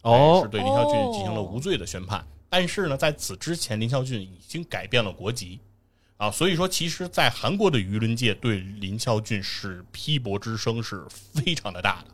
[0.04, 5.60] 哦，是对林孝俊进行了无罪的宣判，但是呢，在此之前，林孝俊已经改变了国籍，
[6.18, 12.08] 啊，所以说，其实，在韩国的舆论界对林孝俊是批驳之声是非常的大的，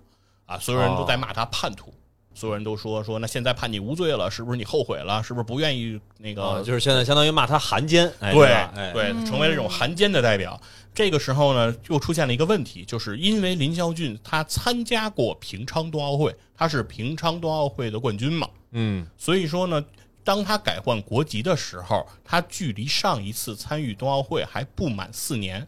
[0.47, 1.93] 啊，所有人都在骂他叛徒，
[2.37, 5.23] 所有人都说说，那现在判你无罪了，是不是你后悔了？
[5.23, 6.61] 是不是不愿意那个？
[6.63, 10.61] 就是现在相当于骂他汉奸，对对，成为了这种汉奸的代表。
[10.93, 19.83] 这个时候呢，又出现了一个问题，就是因为林孝俊他参加过平昌冬奥会，他是平昌冬奥会的冠军嘛，嗯，所以说呢，
[20.23, 25.67] 当他改换国籍的时候，他距离上一次参与冬奥会还不满四年，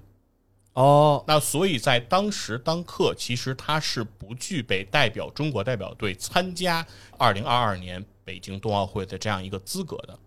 [0.79, 6.85] 哦，那所以在当时当刻，其实他是不具备代表中国代表队参加
[7.17, 10.17] 二零二二年北京冬奥会的这样一个资格的，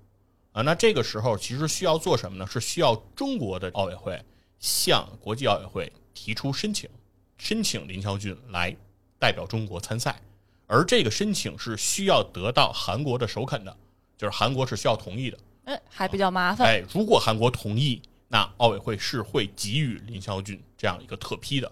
[0.52, 2.46] 啊，那这个时候其实需要做什么呢？
[2.46, 4.22] 是需要中国的奥委会。
[4.58, 6.88] 向国际奥委会提出申请，
[7.36, 8.76] 申请林孝俊来
[9.18, 10.20] 代表中国参赛，
[10.68, 13.76] 而这个申请是需要得到韩国的首肯的，
[14.16, 15.38] 就是韩国是需要同意的。
[15.64, 16.68] 哎，还比较麻烦。
[16.68, 18.00] 哎，如果韩国同意，
[18.32, 21.70] 那奥委会是会给予林孝俊这样一个特批的。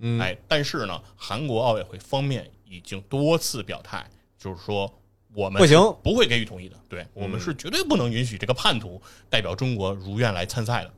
[0.00, 4.06] 嗯，哎，但是呢，韩国奥委会方面已经多次表态，
[4.38, 5.00] 就是说
[5.32, 6.78] 我们不行不会给予同意的。
[6.90, 10.92] 对我们是绝对不能允许这个叛徒代表中国如愿来参赛的。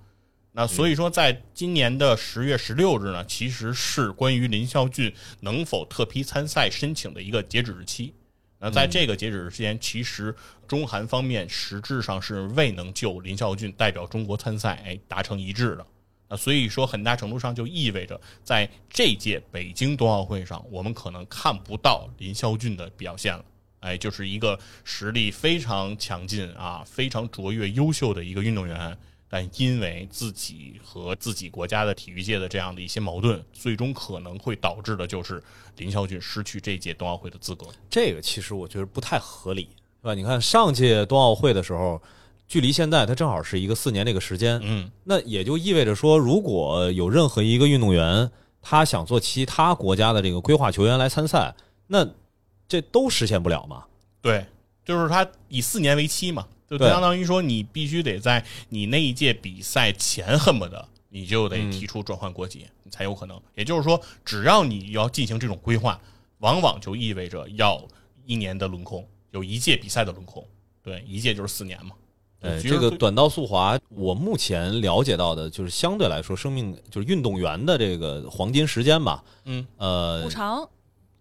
[0.50, 8.12] 那所以说，在今年的十月十六日呢，其实是关于林孝俊能否特批参赛申请的一个截止日期。
[8.60, 10.34] 那在这个截止日期前，其实
[10.68, 15.86] 中韩方面实质上是未能就林孝俊代表中国参赛哎达成一致的。
[16.28, 23.44] 那所以说，很大程度上就意味着，在这届北京冬奥会上，我们可能看不到林孝俊的表现了。
[23.80, 28.96] 哎，就是一个实力非常强劲啊，非常卓越、优秀的一个运动员，
[29.32, 35.40] 但因为自己和自己国家的体育界的这样的一些矛盾，最终可能会导致的就是
[35.76, 37.66] 林孝俊失去这届冬奥会的资格。
[37.88, 39.68] 这个其实我觉得不太合理，
[40.02, 40.14] 对吧？
[40.14, 42.02] 你看上届冬奥会的时候，
[42.48, 48.28] 距离现在它正好是一个四年这个时间，嗯，那也就意味着说，如果有任何一个运动员
[48.60, 51.54] 他想做其他国家的这个规划球员来参赛，
[51.86, 52.04] 那
[52.66, 53.84] 这都实现不了嘛？
[54.20, 54.44] 对，
[54.84, 63.40] 就是他以四年为期嘛，就相当于说你必须得在你那一届比赛前恨不得你就得提出转换国籍，你才有可能。
[63.56, 66.00] 也就是说，只要你要进行这种规划，
[66.38, 67.82] 往往就意味着要
[68.24, 70.46] 一年的轮空，有一届比赛的轮空。
[70.82, 71.92] 对，一届就是四年嘛。
[72.40, 80.22] 对这个短道速滑，我目前了解到的就是相对来说，生命就是运动员的这个黄金时间吧，嗯，呃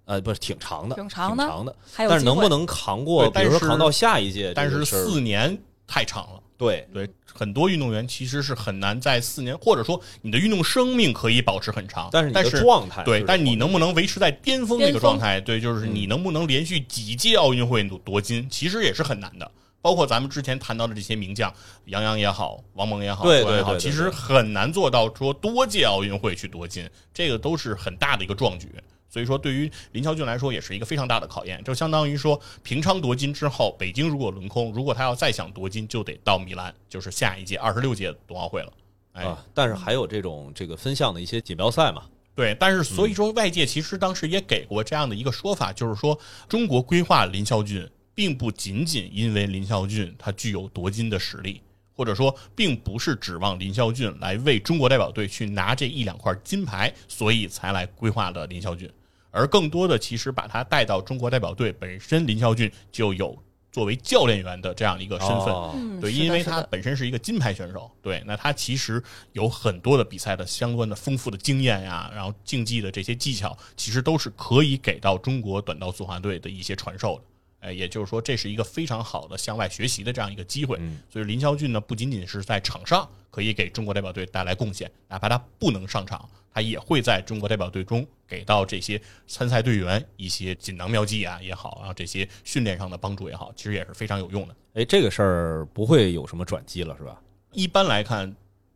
[0.10, 3.30] 呃，不是挺长的，挺长的长的，还有但是能不能扛过？
[3.30, 5.56] 比如说扛到下一届但是四年
[5.86, 6.42] 太长了。
[6.58, 15.40] 对对，很多运动员其实是很难在四年，或者说你的运动生命可以保持很长，但是但你的状态对，就是但你能不能维持在巅峰那个状态？
[15.40, 19.50] 对，就是你能不能连续几届奥运会夺夺金，其实也是很难的。
[19.80, 21.54] 包括咱们之前谈到的这些名将，
[21.86, 28.68] 杨洋也好，王蒙也好，对周安也好对对对其实很难做到说多届奥运会去夺金，这个都是很大的一个壮举。
[29.10, 31.64] 所以说，对于林孝俊来说，也是一个非常大的考验。
[31.64, 38.74] 就相当于说，平昌夺金之后，北京如果轮空，如果他要再想夺金，就得到米兰，就是下一届二十六届冬奥会了。
[39.14, 42.04] 哎，但是还有这种这个分项的一些锦标赛嘛，
[42.36, 51.60] 对，但是所以说外界其实当时也给过这样的一个说法，就是说中国规划林孝俊，并不仅仅因为林孝俊他具有夺金的实力，
[51.96, 58.90] 或者说并不是指望林孝俊来为中国代表队去拿这一两块金牌，所以才来规划的林孝俊，
[59.32, 63.38] 而更多的其实把他带到中国代表队本身，林孝俊就有
[63.72, 66.00] 作为教练员的这样一个身份。
[66.02, 69.02] 对，因为他本身是一个金牌选手，对，那他其实
[69.34, 77.24] 有很多的比赛的相关的丰富的经验呀，然后竞技的这些技巧，其实都是可以给到中国短道速滑队的一些传授的。
[77.62, 80.78] 哎，也就是说，这是一个非常好的向外学习的这样一个机会。
[80.80, 94.56] 嗯所以林孝俊呢，不仅仅是在场上可以给中国代表队带来贡献，哪怕他不能上场，他也会在中国代表队中给到这些参赛队员一些锦囊妙计啊也好，然后这些训练上的帮助也好，其实也是非常有用的。
[94.76, 97.20] 哎，这个事儿不会有什么转机了，是吧？
[97.52, 98.34] 一般来看，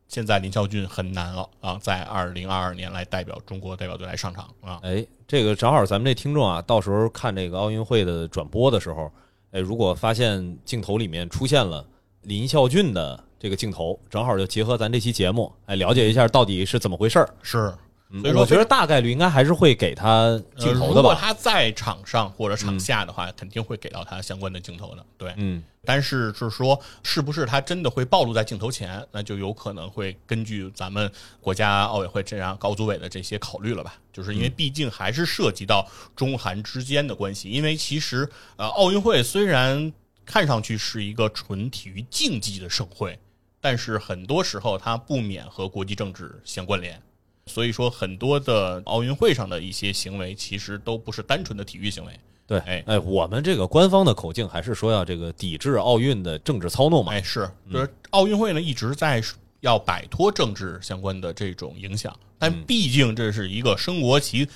[0.07, 4.79] 现在林孝俊很难了啊，在二零二二年来代表中国代表队来上场啊。
[4.83, 9.11] 哎，这个正好咱们这听众啊，到时候看这个奥运会的转播的时候，
[9.49, 11.83] 哎，如果发现镜头里面出现了
[12.21, 17.27] 林孝俊的这个镜头，正好就结合咱这期节目，哎，了解一下到底是怎么回事儿。
[17.41, 17.73] 是，
[18.21, 20.95] 所以说我觉得大概率应该还是会给他镜呃头的吧。
[20.95, 25.03] 如果他在场上或者场下的话，肯定会给到他相关的镜头的。
[25.17, 31.11] 对，嗯，但是是说，是不是他真的会暴露在镜头前，那就有可能会根据咱们
[31.41, 33.95] 国家奥委会这样高组委的这些考虑了吧？
[34.11, 37.49] 就是因为毕竟还是涉及到中韩之间的关系。
[37.49, 39.91] 因为其实呃，奥运会虽然
[40.23, 43.17] 看上去是一个纯体育竞技的盛会，
[43.59, 47.01] 但是很多时候它不免和国际政治相关联。
[47.45, 52.19] 所以说，很多的奥运会上的一些行为，其实都不是单纯的体育行为。
[52.45, 57.13] 对，哎哎，我们这个官方的口径还是说要这个抵制奥运的政治操弄嘛。
[57.13, 59.21] 哎，是，就是奥运会呢一直在
[59.61, 64.47] 要摆脱政治相关的这种影响，但毕竟这是一个升国旗、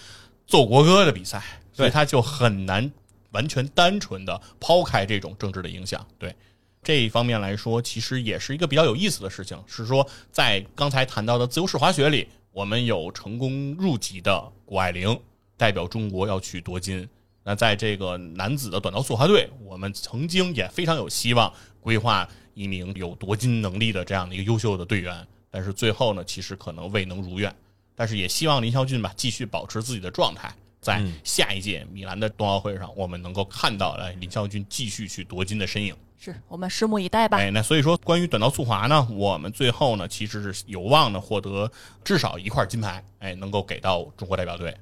[0.45, 2.91] 奏国歌的比赛，所以对它就很难
[3.31, 6.05] 完全单纯的抛开这种政治的影响。
[6.19, 6.35] 对
[6.83, 12.27] 这一方面来说，其实也是一个比较有意思的事情，是说在刚才谈到的自由式滑雪里，
[12.57, 15.15] 我们有成功入籍的谷爱凌
[15.57, 17.07] 代表中国要去夺金。
[17.43, 25.27] 那在这个男子的短道速滑队，我们曾经也非常有希望规划一名有夺金能力的这样的一个优秀的队员。
[25.51, 27.55] 但是最后呢，其实可能未能如愿。
[27.93, 30.51] 但是也希望林孝俊吧，继续保持自己的状态，
[30.87, 35.93] 在下一届米兰的冬奥会上，我们能够看到哎林孝俊继续去夺金的身影。
[36.17, 37.37] 是我们拭目以待吧。
[37.37, 41.69] 哎，那所以说，关于短道速滑呢，我们最后呢，其实是有望呢获得
[42.05, 44.73] 至少一块金牌，哎，能够给到中国代表队。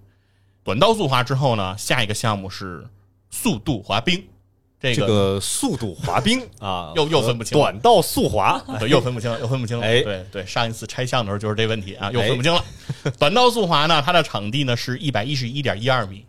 [0.64, 2.88] 短道速滑之后呢，下一个项目是
[3.32, 4.24] 速度滑冰。
[4.94, 9.86] 这个速度滑冰 啊，又又分不清，短道速滑对，又分不清，又分不清了。
[9.86, 12.64] 哎，对对，上一次拆项的时候就是这问题啊，又分不清了。
[13.18, 16.26] 短道速滑呢，它的场地呢是一百一十一点一二米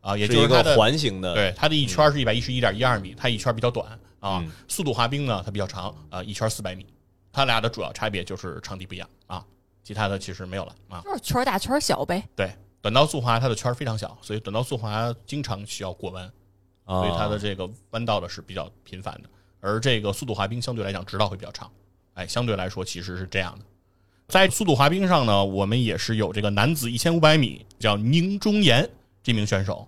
[0.00, 3.86] 啊，也就是一个环形的，对，它的一圈是一百一十一点一二米，它一圈比较短
[4.18, 4.42] 啊。
[4.66, 6.86] 速度滑冰呢，它比较长啊，一圈四百米。
[7.32, 9.44] 它俩的主要差别就是场地不一样啊，
[9.84, 12.20] 其他的其实没有了啊，就是圈大圈小呗。
[12.34, 12.52] 对，
[12.82, 16.28] 短道速滑它的圈非常小，所以短道速滑经常需要过弯。
[16.86, 19.28] 所以它的这个弯道的是比较频繁的，
[19.60, 21.70] 而这个速度滑冰相对来讲直道会比较长，
[22.14, 23.64] 哎，相对来说其实是这样的。
[24.28, 28.88] 在速度滑冰上呢，我们也是有这个男子一千五百米叫宁中岩
[29.22, 29.86] 这名选手，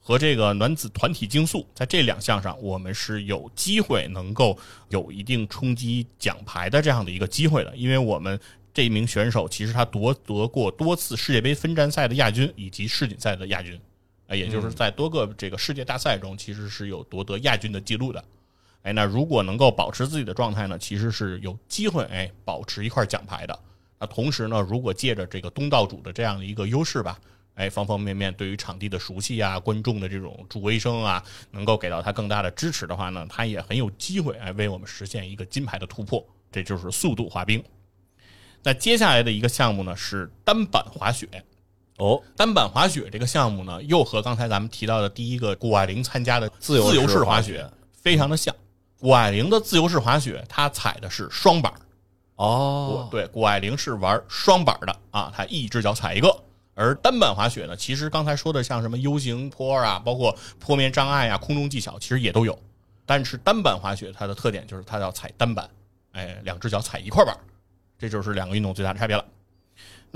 [0.00, 8.38] 和这个男子团体竞速，在这两项上我们是有机会能够有一定冲击奖牌的这样的一个机会的，因为我们
[8.72, 13.80] 这名选手其实他夺得过多次世界杯分站赛的亚军以及世锦赛的亚军。
[14.26, 18.24] 哎，也就是在多个这个世界大赛中，其实是有夺得亚军的记录的。
[18.82, 23.58] 哎，那如果能够保持自己的状态呢，其实是有机会哎保持一块奖牌的。
[23.98, 27.18] 那同时呢，如果借着这个东道主的这样的一个优势吧，
[27.54, 36.26] 哎，方方面面对于场地的熟悉啊、观众的这种助威声啊，能够给到他更大的支持的话呢，他也很有机会哎为我们实现一个金牌的突破。
[36.50, 37.62] 这就是速度滑冰。
[38.62, 41.26] 那接下来的一个项目呢是单板滑雪。
[41.98, 48.54] 哦，单板滑雪这个项目呢，又和刚才咱们提到的第一个谷爱凌参加的自由自由式滑雪非常的像。
[48.98, 51.72] 谷爱凌的自由式滑雪，她踩的是双板
[52.36, 56.34] 哦，对，谷爱凌是玩双板的啊，她一只脚踩一个。
[56.74, 62.58] 而单板滑雪呢，其实刚才说的像什么 U 型坡啊，包括坡面障碍啊、空中技巧，其实也都有。
[63.06, 65.70] 但是单板滑雪它的特点就是它要踩单板，
[66.10, 67.36] 哎，两只脚踩一块板，
[67.96, 69.24] 这就是两个运动最大的差别了。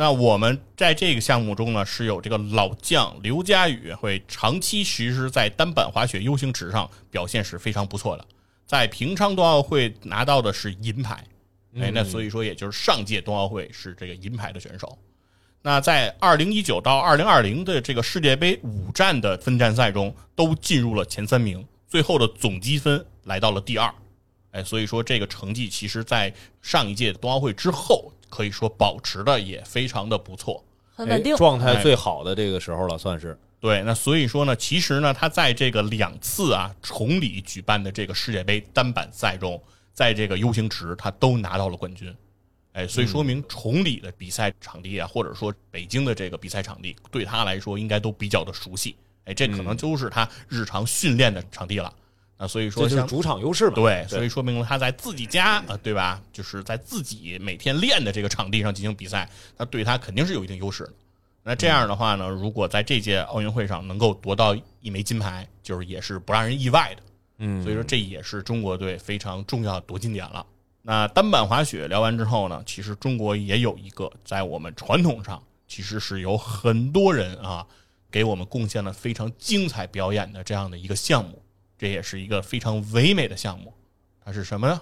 [0.01, 8.25] 那我们在这个项目中呢，是有这个老将刘佳宇会长期实施在单板滑雪 U 型池上表现是非常不错的，
[8.65, 11.25] 在平昌冬奥会拿到的是银牌，
[11.81, 14.97] 哎，那所以说也就是上届冬奥会是这个银牌的选手。
[15.63, 23.93] 那在二零一九到二零二零的这个世界杯五站的分站赛中，都进入了前三名，最后的总积分来到了第二，
[24.53, 26.33] 哎，所以说这个成绩其实在
[26.63, 28.13] 上一届冬奥会之后。
[28.29, 30.65] 可以说保持的也非常的不错，
[30.95, 33.39] 很稳定，状态最好的这个时候了，算是。
[33.61, 33.83] 对。
[33.83, 39.61] 那所以说呢，其实呢，他在这个两次啊崇礼举办的这个世界杯单板赛中，
[39.93, 42.15] 在这个 U 型池他都拿到了冠军，
[42.73, 51.93] 哎，所以说明崇礼的比赛场地啊，或者说北京的这个比赛场地对他来说应该都比较的熟悉，哎，这可能就是他日常训练的场地了。
[52.39, 53.75] 啊，所以说就是主场优势嘛。
[53.75, 56.23] 对，所以说明了他在自己家啊，对吧？
[56.33, 60.93] 就是在自己每天练的这个场地上进行比赛，那对他肯定是有一定优势的。
[61.43, 67.03] 那这样的话呢，如果在这届奥运会上能够夺到一枚金牌，就是也是不让人意外的。
[67.39, 70.47] 嗯，所以说这也是中国队非常重要的夺金点了。
[70.83, 77.67] 那单板滑雪聊完之后呢，其实中国也有一个在我们传统上其实是有很多人啊
[78.11, 81.43] 给我们贡献了非常精彩表演的这样的一个项目。
[81.79, 83.73] 这也是一个非常唯美的项目，
[84.25, 84.81] 它是什么呢？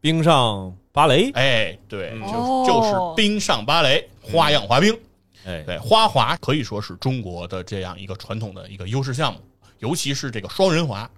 [0.00, 1.30] 冰上芭蕾。
[1.32, 4.96] 哎，对，就就是冰上芭蕾，花样滑冰。
[5.44, 9.40] 哎，对，花滑可以说是中国的这样一个传统的一个优势项目，
[9.80, 11.10] 尤其是这个双人滑，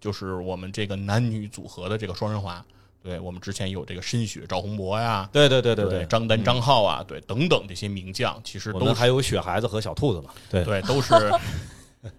[0.00, 2.64] 就是我们这个男女组合的这个双人滑。
[3.00, 11.14] 对我们之前有这个申雪、赵宏博呀，对对对对对，张丹、张浩啊，对等等这些名将，其实都还有雪孩子和小兔子嘛，对对，都是。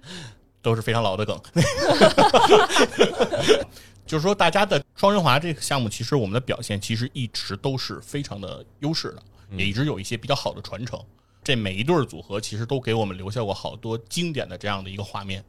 [0.62, 1.40] 都是非常老的梗，
[4.06, 9.24] 就是说，大家的双人滑这个项目，其实我们的表现其实一直都是非常的优势的，
[9.56, 11.00] 也一直有一些比较好的传承。
[11.44, 15.44] 这每一对组合其实都给我们留下过好多经典的这样的一个画面。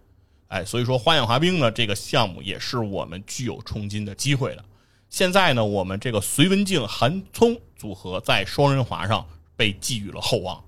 [0.49, 4.65] 哎，所以说花样滑冰呢，这个项目也是我们具有冲金的机会的。
[5.09, 10.63] 现在呢，我们这个隋文静、韩聪组合在双人滑上被寄予了厚望。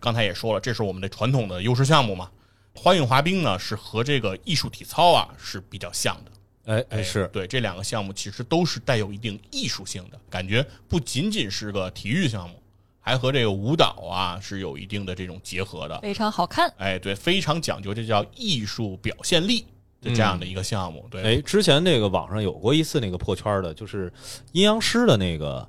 [0.00, 2.30] 刚才也说了，这是我们的传统的优势项目嘛。
[2.74, 6.30] 花样滑冰呢，是和这个艺术体操啊是比较像的。
[6.66, 12.54] 哎哎，是对这两个项目其实都是带有一定艺术性的感觉，不仅仅是个体育项目，
[13.00, 16.72] 还和这个舞蹈啊是有一定的这种结合的，非常好看。
[16.78, 19.66] 哎，对，非常讲究，这叫艺术表现力
[20.00, 21.06] 的这样的一个项目。
[21.10, 24.10] 对，哎，之前那个网上有过一次那个破圈的，就是
[24.52, 25.68] 阴阳师的那个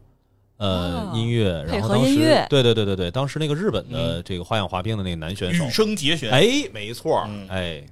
[0.57, 6.31] 呃音乐，然后当时对对对对对，当时那个日本的这个花样滑冰的那个男选手羽，生结弦。
[6.31, 7.83] 哎，没错哎，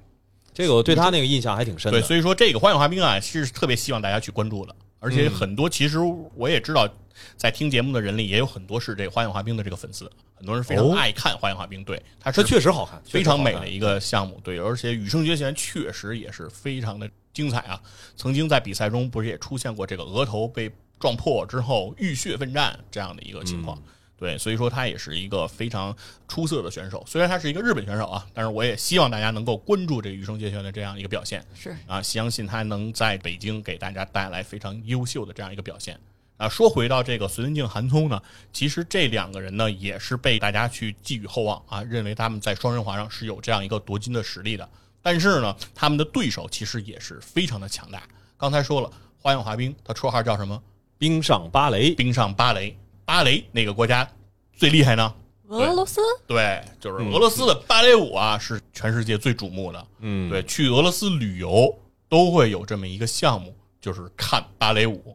[0.52, 2.00] 这个我对他那个印象还挺深的。
[2.00, 4.74] 对，所以说这个花样滑冰啊，是特别希望大家去关注的。
[5.00, 5.98] 而且很多，其实
[6.34, 6.88] 我也知道，
[7.36, 11.84] 在听节目的人里也有很多是这个花样滑冰的这个粉丝，很多人非常哦爱看花样滑冰。
[11.84, 14.40] 对，它这是确实好看，非常美的一个项目。
[14.42, 17.78] 对，而且羽生结弦确实也是非常的精彩啊。
[18.16, 20.72] 曾经在比赛中不是也出现过这个额头被
[21.04, 23.78] 撞破之后浴血奋战这样的一个情况。
[24.16, 25.94] 对，所以说他也是一个非常
[26.26, 27.04] 出色的选手。
[27.06, 31.44] 虽然他是一个日本选手啊，但是我也希望大家能够关注这个羽生结弦的这样一个表现。
[31.54, 36.00] 是啊，相信他能在北京给大家带来非常优秀的这样一个表现。
[36.38, 44.66] 啊，说回到这个隋文静、韩聪呢，其实这两个人呢也是被大家去寄予厚望啊，认为他们在双人滑上是有这样一个夺金的实力的。
[45.02, 48.02] 但是呢，他们的对手其实也是非常的强大。
[48.38, 48.90] 刚才说了，
[49.20, 50.62] 花样滑冰，他绰号叫什么？
[50.98, 52.76] 冰上芭蕾，冰上芭蕾。
[53.04, 54.08] 芭蕾哪个国家
[54.54, 55.14] 最厉害呢？
[55.48, 59.86] 俄罗斯，对，就是俄罗斯的芭蕾舞啊，是全世界最瞩目的。
[60.00, 61.72] 嗯，对，去俄罗斯旅游
[62.08, 65.14] 都会有这么一个项目，就是看芭蕾舞，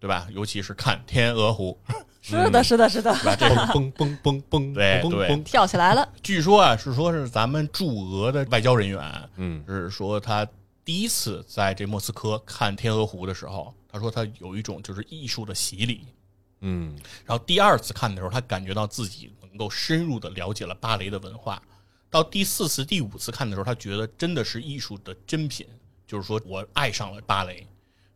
[0.00, 0.26] 对吧？
[0.32, 1.78] 尤其是看天鹅湖，
[2.20, 3.36] 是的，是的，是的，对吧？
[3.38, 9.00] 这嘣嘣嘣嘣，嘣对对，跳起来了，据说啊，是说是咱们驻俄的外交人员，
[9.36, 9.62] 嗯。
[9.68, 10.46] 是说他
[10.84, 16.06] 第一次在这莫斯科看天鹅湖的时候，他说他有一种就是艺术的洗礼。
[16.60, 21.60] 嗯然后第二次看的时候，他感觉到自己能够深入的了解了芭蕾的文化。
[22.10, 25.66] 到第四次、第五次看的时候，他觉得真的是艺术的珍品，
[26.06, 27.66] 就是说我爱上了芭蕾。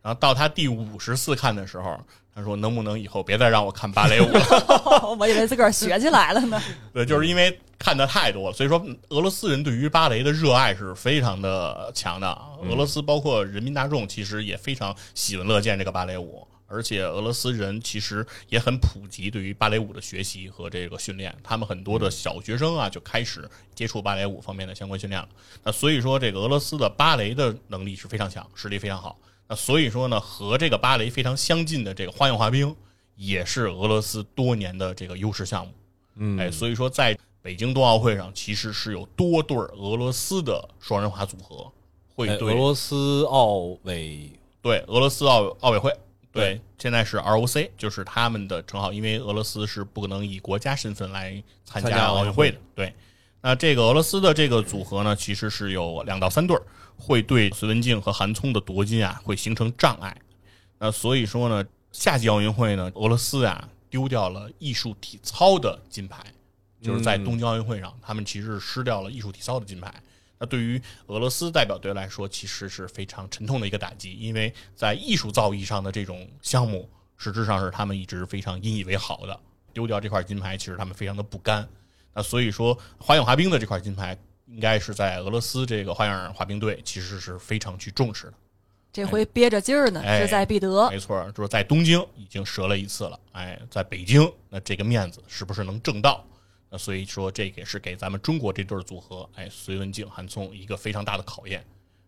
[0.00, 2.00] 然后到他第五十次看的时候，
[2.34, 5.14] 他说能不能以后别再让我看芭蕾舞了？
[5.18, 6.60] 我以为自个儿学起来了呢。
[6.92, 12.28] 对，就是因为看的太多了，所以说俄罗斯人对于芭蕾的热爱是非常的强的。
[12.70, 25.28] 俄罗斯包括人民大众其实也非常喜闻乐见这个芭蕾舞，而且俄罗斯人其实也很普及对于芭蕾舞的学习和这个训练，他们很多的小学生啊就开始接触芭蕾舞方面的相关训练了。
[25.64, 29.18] 那所以说，这个俄罗斯的芭蕾的能力是非常强，实力非常好。
[29.48, 32.74] 那所以说呢，和这个芭蕾非常相近的这个花样滑冰，
[33.16, 35.72] 也是俄罗斯多年的这个优势项目。
[36.14, 41.70] 嗯，哎，所以说在北京冬奥会上，其实是有多对儿俄罗斯的双人滑组合
[42.14, 44.30] 会哎对、俄罗斯奥委
[44.62, 45.92] 对俄罗斯奥奥委会。
[46.30, 52.56] 对，现在是 ROC，就是他们的称号，因为俄罗斯是不能以国家身份来参加奥运奥运会的。
[52.74, 52.94] 对，
[53.42, 56.62] 那这个俄罗斯的这个组合呢，其实是有两到三对儿，
[56.96, 60.16] 会对隋文静和韩聪的夺金啊，会形成障碍。
[60.78, 61.62] 那所以说呢，
[61.92, 66.24] 夏季奥运会呢，俄罗斯啊丢掉了艺术体操的金牌，
[66.82, 69.94] 就是在东京奥运会上，他们其实是失掉了艺术体操的金牌。
[70.38, 79.38] 那对于俄罗斯代表队来说，其实是非常沉痛的一个打击，因为在艺术造诣上的这种项目，实质上是他们一直非常引以为豪的。
[79.72, 81.66] 丢掉这块金牌，其实他们非常的不甘。
[82.12, 88.34] 那所以说，花样滑冰的这块金牌，应该是在俄罗斯这个花样滑冰队其实是非常去重视的。
[88.92, 90.90] 这回憋着劲儿呢，哎志在必得。
[90.90, 96.22] 没错，就是在东京已经折了一次了，哎，在北京那这个面子是不是能挣到？
[96.72, 101.62] 那所以说，这也是给咱们中国这对儿组合，哎，隋文静、韩聪一个非常大的考验。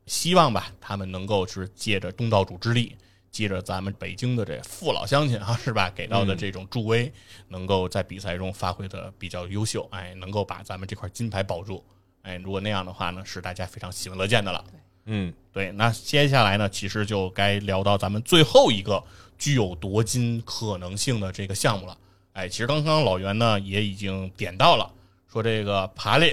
[0.06, 2.96] 希望吧，他们能够是借着东道主之力，
[3.30, 7.12] 借着咱们北京的这父老乡亲啊，是吧，给到的这种助威，
[7.48, 11.84] 能够在比赛中发挥的比较优秀，哎，能够把咱们这块金牌保住。
[12.22, 14.64] 哎，如果那样的话呢，是大家非常喜闻乐见的了。
[15.04, 19.04] 嗯对，那接下来呢，其实就该聊到咱们最后一个
[19.36, 21.98] 具有夺金可能性的这个项目了。
[22.34, 24.90] 哎，其实刚刚老袁呢也已经点到了，
[25.32, 26.32] 说这个爬犁，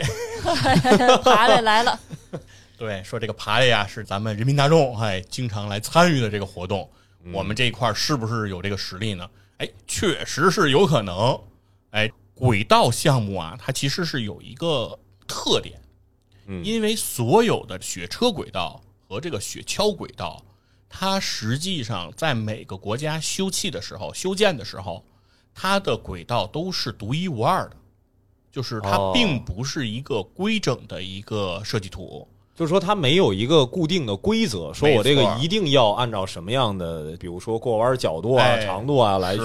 [1.24, 2.00] 爬犁来了，
[2.76, 6.90] 对，说这个爬犁啊是咱们人民大众哎经常来参与的这个活动，
[7.32, 9.30] 我们这一块是不是有这个实力呢？
[9.58, 11.40] 哎，确实是有可能。
[11.92, 14.98] 哎，轨道项目啊，它其实是有一个
[15.28, 15.80] 特点，
[16.48, 20.44] 嗯因为所有的雪车轨道和这个雪橇轨道，
[20.90, 25.06] 它实际上在每个国家修砌的时候、修建的时候，
[25.54, 27.76] 它的轨道都是独一无二的，
[28.52, 29.12] 就是它哦。
[29.14, 32.28] 并不是一个规整的一个设计图。
[32.54, 39.44] 就是说它没有一个固定的规则，说我这个一定要按照什么样的，比如说过弯角度啊、哎长度啊来去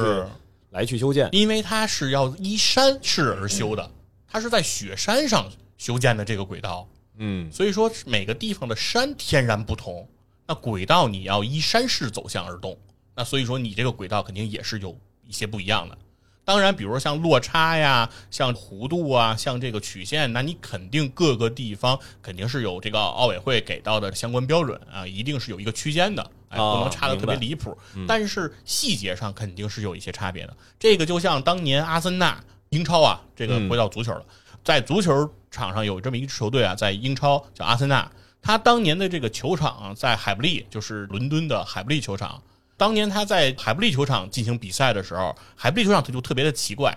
[0.70, 1.28] 来去修建。
[1.32, 3.90] 因为它是要依山势而修的，
[4.28, 6.86] 它是在雪山上修建的这个轨道，
[7.16, 7.50] 嗯。
[7.50, 10.06] 所以说每个地方的山天然不同，
[10.46, 12.76] 那轨道你要依山势走向而动，
[13.14, 14.94] 那所以说你这个轨道肯定也是有
[15.26, 15.96] 一些不一样的。
[16.44, 27.76] 当然，比如说像落差呀、像弧度啊、像这个曲线，那你肯定各个地方肯定是有这个奥委会给到的相关标准啊，一定是有一个区间的，哎，哦不能差的特别离谱。
[28.06, 30.56] 但是细节上肯定是有一些差别的。
[30.78, 34.24] 这个就像当年阿森纳英超啊，这个嗯回到足球了，
[34.62, 38.08] 在足球场上有这么一支球队啊，在英超叫阿森纳，
[38.40, 42.40] 他当年的这个球场在海布利，就是伦敦的海布利球场。
[42.76, 46.96] 当年他在海布利球场进行比赛的时候，海布利球场它就特别的奇怪，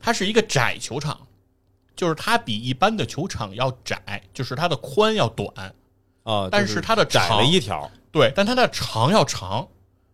[0.00, 1.18] 它是一个窄球场，
[1.94, 5.74] 就是它比一般的球场要窄，就是它的宽要短，
[6.24, 9.68] 啊，但是它的窄了一条，对，但它的长要长，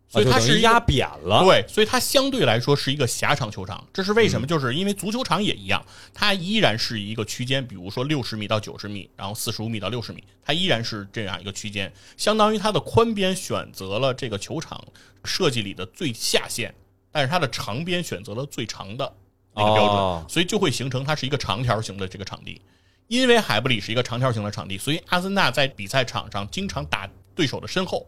[0.09, 1.43] 所以它是压扁了。
[1.45, 3.87] 对，所以它相对来说是一个狭长球场。
[3.93, 4.47] 这是为嗯什么？
[4.47, 5.85] 就是因为足球场也一样，
[6.15, 11.93] 它依然是一个区间，比如说六十米到九十米，然后四十五米到六十米，它依然是这样一个区间。
[12.17, 14.83] 相当于它的宽边选择了这个球场
[15.25, 16.75] 设计里的最下限，
[17.11, 19.13] 但是它的长边选择了最长的
[19.55, 22.61] 那个标准，哦所以就会形成它是一个长条形的这个场地。
[23.09, 28.05] 因为海布里是一个长条形的场地，所以阿森纳在比赛场上经常打对手的身后，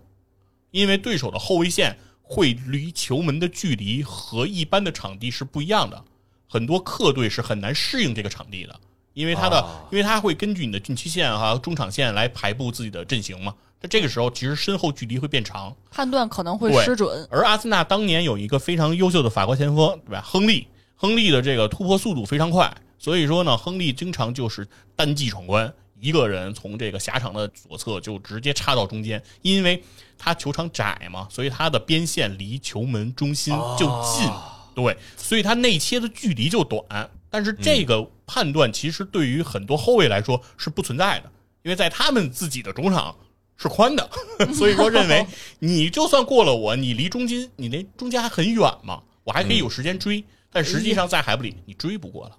[0.70, 6.04] 因为对手的后卫线会离球门的距离和一般的场地是不一样的，
[6.48, 8.78] 很多客队是很难适应这个场地的，
[9.14, 13.54] 因为他的，啊因为他会根据你的禁区线和中场线来排布自己的阵型嘛。
[13.80, 17.26] 那这个时候，其实身后距离会变长，判断可能会失准。
[17.30, 20.20] 而阿森纳当年有一个非常优秀的法国前锋，对吧？
[20.20, 20.66] 亨利，
[20.96, 24.66] 亨利的这个突破速度非常快，所以说呢，亨利经常就是
[24.96, 29.80] 单骑闯关，一个人从这个狭长的左侧就直接插到中间，因为
[30.18, 34.30] 他球场窄嘛，所以他的边线离球门中心就近，
[34.74, 37.08] 对，所以他内切的距离就短。
[37.30, 41.30] 但是这个判断其实对于很多后卫来说是不存在的，
[41.62, 43.14] 因为在他们自己的主场
[43.56, 44.10] 是宽的，
[44.54, 45.26] 所以说认为
[45.60, 50.24] 你就算过了我，你离中心你那中间还很远嘛，我还可以有时间追。
[50.50, 52.36] 但实际上在海布里你追不过了，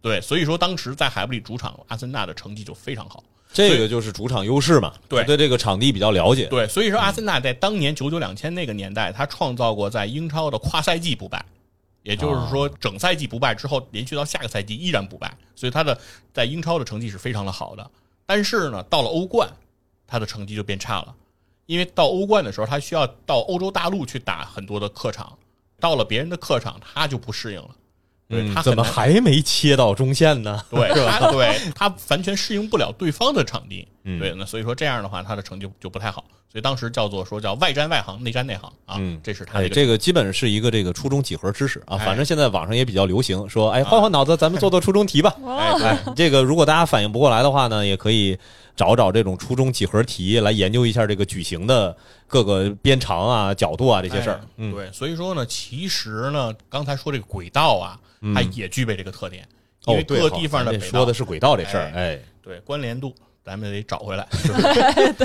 [0.00, 3.24] 对，所以说当时在海布里主场，阿森纳的成绩就非常好。
[3.52, 6.46] 这个就是主场优势嘛，对对这个场地比较了解。
[6.46, 11.44] 对，所以说阿森纳在当年九九两千那个年代，他创造过在英超的跨赛季不败，
[12.04, 15.98] 也就是说整赛季不败之后，连续到下个赛季依然不败，所以他的
[16.32, 17.90] 在英超的成绩是非常的好的。
[18.24, 19.50] 但是呢，到了欧冠，
[20.06, 21.14] 他的成绩就变差了，
[21.66, 25.36] 因为到欧冠的时候，他需要到欧洲大陆去打很多的客场，
[25.80, 27.70] 到了别人的客场，他就不适应了。
[28.30, 30.62] 对嗯怎么还没切到中线呢？
[30.70, 45.36] 对他，对他完全适应不了对方的场地，嗯对，那所以说这样的话，他的成绩就不太好，所以当时叫做说叫外战外行，内战内行啊，嗯这是他哎，的这个基本是一个这个初中几何知识啊，哎反正现在网上也比较流行，说哎换换脑子，咱们做做初中题吧。
[45.44, 48.38] 哎对哎，这个如果大家反应不过来的话呢，也可以
[48.74, 51.94] 找找这种初中几何题来研究一下这个矩形的
[52.26, 54.48] 各个边长啊、角度啊这些事儿哎。
[54.56, 58.00] 嗯，对，所以说呢，其实呢，刚才说这个轨道啊，
[58.34, 59.46] 它也具备这个特点，
[59.86, 63.14] 因为各地方的咱北道这说的是轨道这事儿，哎，对关联度，
[63.44, 64.26] 咱们得找回来。
[64.44, 64.52] 就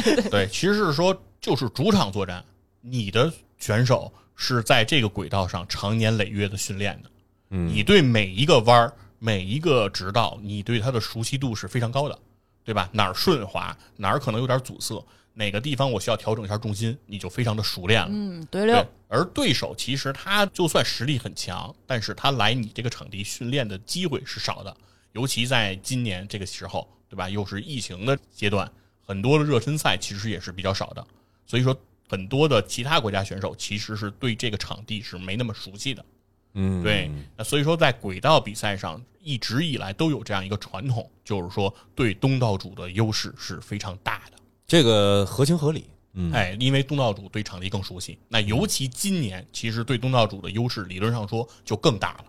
[0.01, 2.43] 是对，其实是说就是主场作战，
[2.81, 7.09] 你的选手是在这个轨道上长年累月的训练的，
[7.49, 12.19] 嗯你对每一个弯儿、每一个直道，你对它的熟悉度是非常高的，
[12.63, 12.89] 对吧？
[12.91, 15.03] 哪儿顺滑，哪儿可能有点阻塞，
[15.33, 18.09] 哪个地方我需要调整一下重心，你就非常的熟练了。
[18.11, 24.75] 嗯，对对了，，而对手其实他就算实力很强，但是他来你这个场地训练的机会是少的，
[25.13, 27.29] 尤其在今年这个时候，对吧？
[27.29, 28.71] 又是疫情的阶段，
[29.05, 31.05] 很多的热身赛其实也是比较少的，
[31.45, 31.75] 所以说
[32.07, 36.05] 很多的其他国家选手其实是对这个场地是没那么熟悉的。
[36.53, 44.37] 嗯，对，那所以说在轨道比赛上一直以来都有这样一个传统，就是说对东道主的优势是非常大的。
[44.65, 45.85] 这个合情合理。
[46.17, 52.25] 嗯，哎，因为东道主对场地更熟悉，那尤其今年，其实对东道主的优势理论上说就更大了，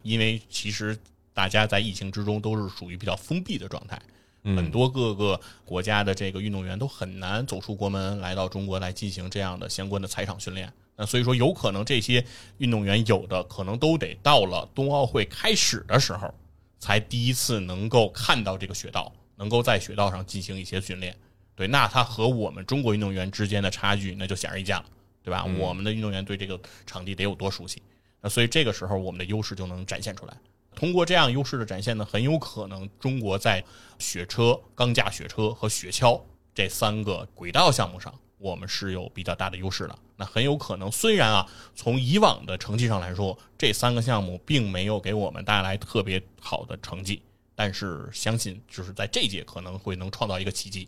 [0.00, 0.98] 因为其实
[1.34, 4.14] 大家在疫情之中都是属于比较封闭的状态，嗯
[4.54, 10.72] 很多各个国家的这个运动员都很难走出国门来到中国来进行这样的相关的踩场训练。
[10.94, 12.24] 那所以说，有可能这些
[12.58, 16.32] 运动员有的可能都得到了冬奥会开始的时候，
[16.78, 21.14] 才第一次能够看到这个雪道，能够在雪道上进行一些训练。
[21.54, 24.84] 对，那他和我们中国运动员之间的差距那就显而易见了，
[25.22, 25.44] 对吧？
[25.58, 27.82] 我们的运动员对这个场地得有多熟悉？
[28.20, 30.34] 那所以这个时候我们的优势就能展现出来。
[30.76, 33.64] 通过这样优势的展现呢，很有可能中国在
[33.98, 36.20] 雪车、钢架雪车和雪橇
[36.54, 39.98] 这三个轨道项目上，我们是有比较大的优势的。
[40.16, 47.22] 那很有可能，虽然啊，从以往的成绩上来说，这三个项目并没有给我们带来特别好的成绩，
[47.54, 50.86] 但是相信就是在这届可能会能创造一个奇迹。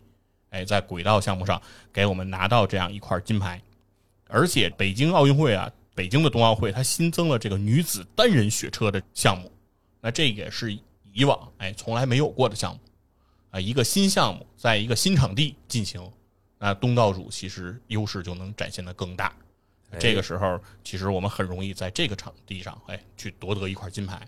[0.50, 1.60] 哎，在轨道项目上
[1.92, 3.60] 给我们拿到这样一块金牌，
[4.28, 9.50] 而且北京奥运会啊，北京的冬奥会它新增了这个女子单人雪车的项目，
[10.00, 10.76] 那这也是
[11.12, 12.80] 以往哎从来没有过的项目
[13.50, 16.00] 啊，一个新项目在一个新场地进行，
[16.58, 19.32] 那东道主其实优势就能展现的更大。
[19.98, 24.20] 这个时候，其实我们很容易在这个场地上，哎，去夺得一块金牌。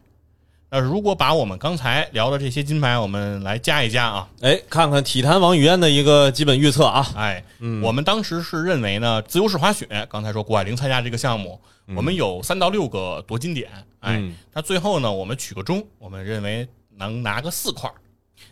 [0.70, 7.44] 那如果把我们刚才聊的这些金牌，我们来加一加啊，哎，看看体坛王语嫣的一个基本预测啊，哎，
[7.82, 11.60] 我们当时是认为呢，自由式滑雪，刚才说谷爱凌参加这个项目，
[11.94, 13.68] 我们有三到六个夺金点，
[14.00, 14.22] 哎，
[14.52, 17.90] 那最后呢，我们取个中，我们认为能拿个四块。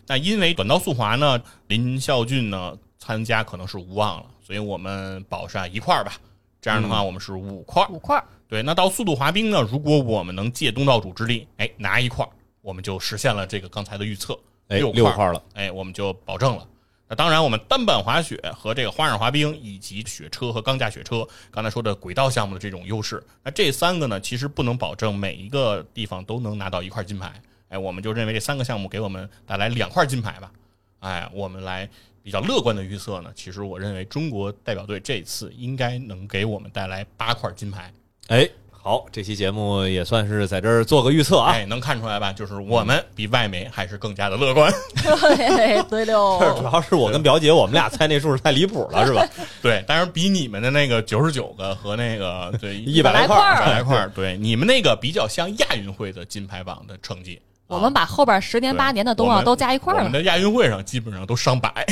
[0.07, 6.13] 那因为短道速滑呢，林孝俊呢参加可能是无望了，所以我们保上一块吧。
[6.61, 8.23] 这样的话，我们是五块，五块。
[8.47, 9.61] 对，那到速度滑冰呢？
[9.61, 12.27] 如果我们能借东道主之力，哎，拿一块，
[12.61, 14.37] 我们就实现了这个刚才的预测，
[14.67, 16.67] 六六块了，哎，我们就保证了。
[17.09, 27.33] 那当然，我们单板滑雪和这个花样滑冰以及雪车和钢架雪车，刚才说的轨道项目的这种优势，那这三个呢，其实不能保证每一个地方都能拿到一块金牌。
[27.69, 30.51] 哎，我们就认为这三个项目给我们带来两块金牌吧。
[30.99, 31.89] 哎，我们来。
[32.21, 37.91] 比较乐观的预测呢，其实我认为中国代表队这次应该能给我们带来八块金牌。
[38.27, 38.47] 哎，
[38.81, 41.51] 好，这期节目也算是在这儿做个预测啊。
[41.51, 42.31] 哎，能看出来吧？
[42.31, 44.71] 就是我们比外媒还是更加的乐观。
[45.03, 49.27] 对对喽， 主要是我跟表姐，我们俩猜那数太离谱了，是吧？
[49.61, 57.39] 对，当然比你们的那个九十九个和那个对 一百来块一百来块，对你们那个比较像亚运会的金牌榜的成绩。
[57.67, 59.99] 我们把后边十年八年的冬奥都加一块了。
[59.99, 61.85] 我们的亚运会上基本上都上百。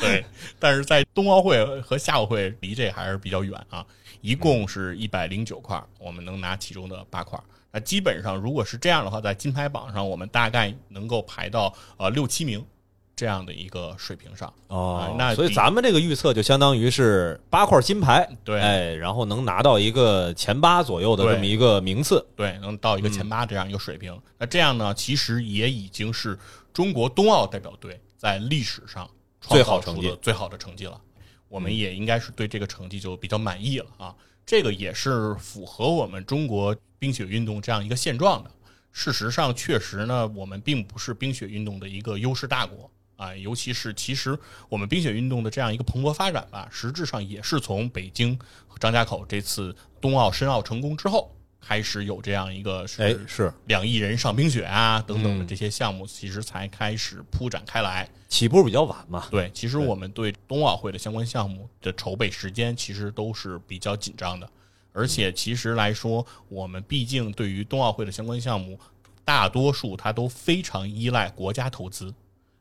[0.00, 0.24] 对，
[0.58, 3.84] 但是在冬奥会和夏奥会离这还是比较远啊。
[4.22, 7.38] 一共是一百零九块，我们能拿其中的八块。
[7.70, 12.64] 那基本上如果是这样的话，在金牌榜上我们大概能够排到呃六七名。
[13.14, 24.18] 这样的一个水平上哦，那所以咱们这个预测就相当于是八块金牌，对，哎，然后能拿到一个前八左右的这么一个名次，对，能到一个前八这样一个水平。
[24.38, 26.36] 那这样呢，其实也已经是
[26.72, 29.08] 中国冬奥代表队在历史上
[29.40, 30.98] 最好成绩、最好的成绩了。
[31.52, 34.16] 我们也应该是对这个成绩就比较满意了啊。
[34.46, 38.50] 这个也是符合我们中国冰雪运动这样一个现状的。
[38.90, 42.90] 事实上，确实呢，我们并不是冰雪运动的一个优势大国。
[43.16, 44.36] 啊，尤其是其实
[44.68, 48.36] 我们冰雪运动的这样一个蓬勃发展吧，实质上也是从北京
[48.66, 51.30] 和张家口这次冬奥申奥成功之后
[51.64, 59.26] 开始有这样一个哎是两亿人上冰雪啊等等的这些项目，其实才开始铺展开来，起步比较晚嘛。
[59.30, 64.50] 对，其实我们对冬奥会的相关项目的筹备时间其实都是比较紧张的，
[64.92, 68.78] 而且其实来说，我们毕竟对于冬奥会的相关项目，
[69.24, 72.12] 大多数它都非常依赖国家投资。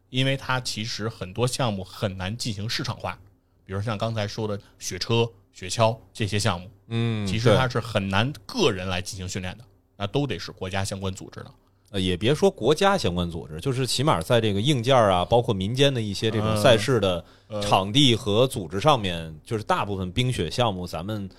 [0.09, 3.17] 因为它其实很多项目很难进行市场化，
[3.65, 9.63] 比如像刚才说的雪车、雪橇这些项目，嗯，其实它是很难个人来进行训练的，
[9.97, 11.51] 那都得是国家相关组织的。
[11.91, 17.21] 呃，也别说国家相关组织，就是起码在这个硬件啊，包括民间的一些这种赛事的
[17.61, 21.29] 场地和组织上面，就是大部分冰雪项目咱们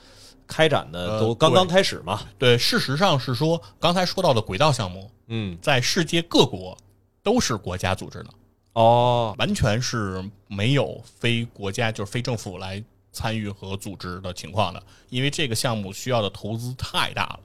[0.46, 2.20] 开展的都刚刚开始嘛。
[2.36, 6.76] 对，事实上是说刚才说到的轨道项目，嗯，在世界各国
[7.22, 8.26] 都是国家组织的。
[8.74, 12.82] 哦，完全是没有非国家就是非政府来
[13.12, 17.40] 参与和组织的情况的，因为这个项目需要的投资太大了，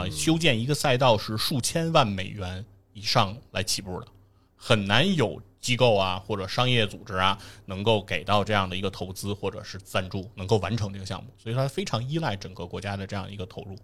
[0.00, 4.08] 啊，修建一个赛道是数千万美元以上来起步的，
[4.56, 13.76] 很难有机构啊或者商业组织啊能够给到这样的一个投资或者是赞助，能够完成这个项目，所以它非常依赖整个国家的这样一个投入。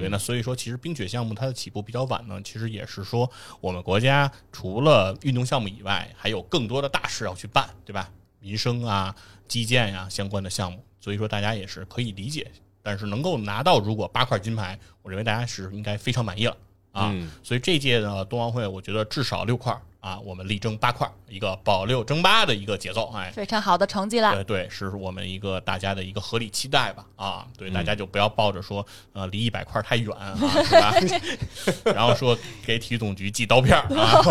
[0.00, 3.30] 对，那所以说，其实冰雪项目它的起步比较晚呢，其实也是说
[3.60, 8.10] 我们国家除了运动项目以外，还有更多的大事要去办，对吧？
[8.40, 9.14] 民生啊、
[9.48, 12.50] 基建呀相关的项目，所以说大家也是可以理解。
[12.82, 16.56] 但是能够拿到如果八块金牌，我认为大家是应该非常满意了
[16.92, 17.14] 啊。
[17.42, 19.76] 所以这届的冬奥会，我觉得至少六块。
[19.98, 24.32] 啊，我们力争八块，一个保六争八的一个节奏，哎，非常好的成绩了。
[24.36, 27.04] 对对，是我们一个大家的一个合理期待吧。
[27.16, 30.94] 啊，对，大家就不要抱着说， 呃，离一百块太远啊，是吧？
[31.92, 34.22] 然后说给体育总局寄刀片啊，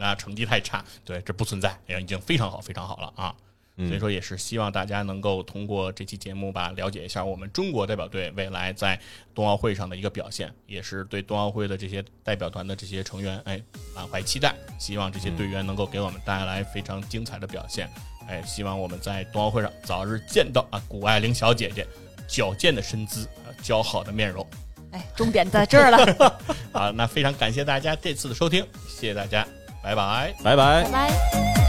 [0.00, 3.32] 啊， 成绩太差，对，这不存在，哎，已经非常好，非常好了啊。
[3.76, 8.98] 所以说，也是希望大家能够通过这期节目吧，了解一下我们中国代表队未来在
[9.34, 13.60] 冬奥会上的一个表现，也是对冬奥会的这些代表团的这些成员，哎，
[13.94, 14.54] 满怀期待。
[14.78, 17.86] 希望这些队员能够给我们带来非常精彩的表现。
[18.28, 21.86] 哎，希望我们在冬奥会上早日见到啊，谷爱凌小姐姐
[22.26, 24.44] 矫健的身姿啊，姣好的面容。
[24.92, 26.38] 哎，重点在这儿了。
[26.72, 29.46] 好，那非常感谢大家这次的收听，谢谢大家，
[29.82, 31.65] 拜拜，拜拜，拜拜。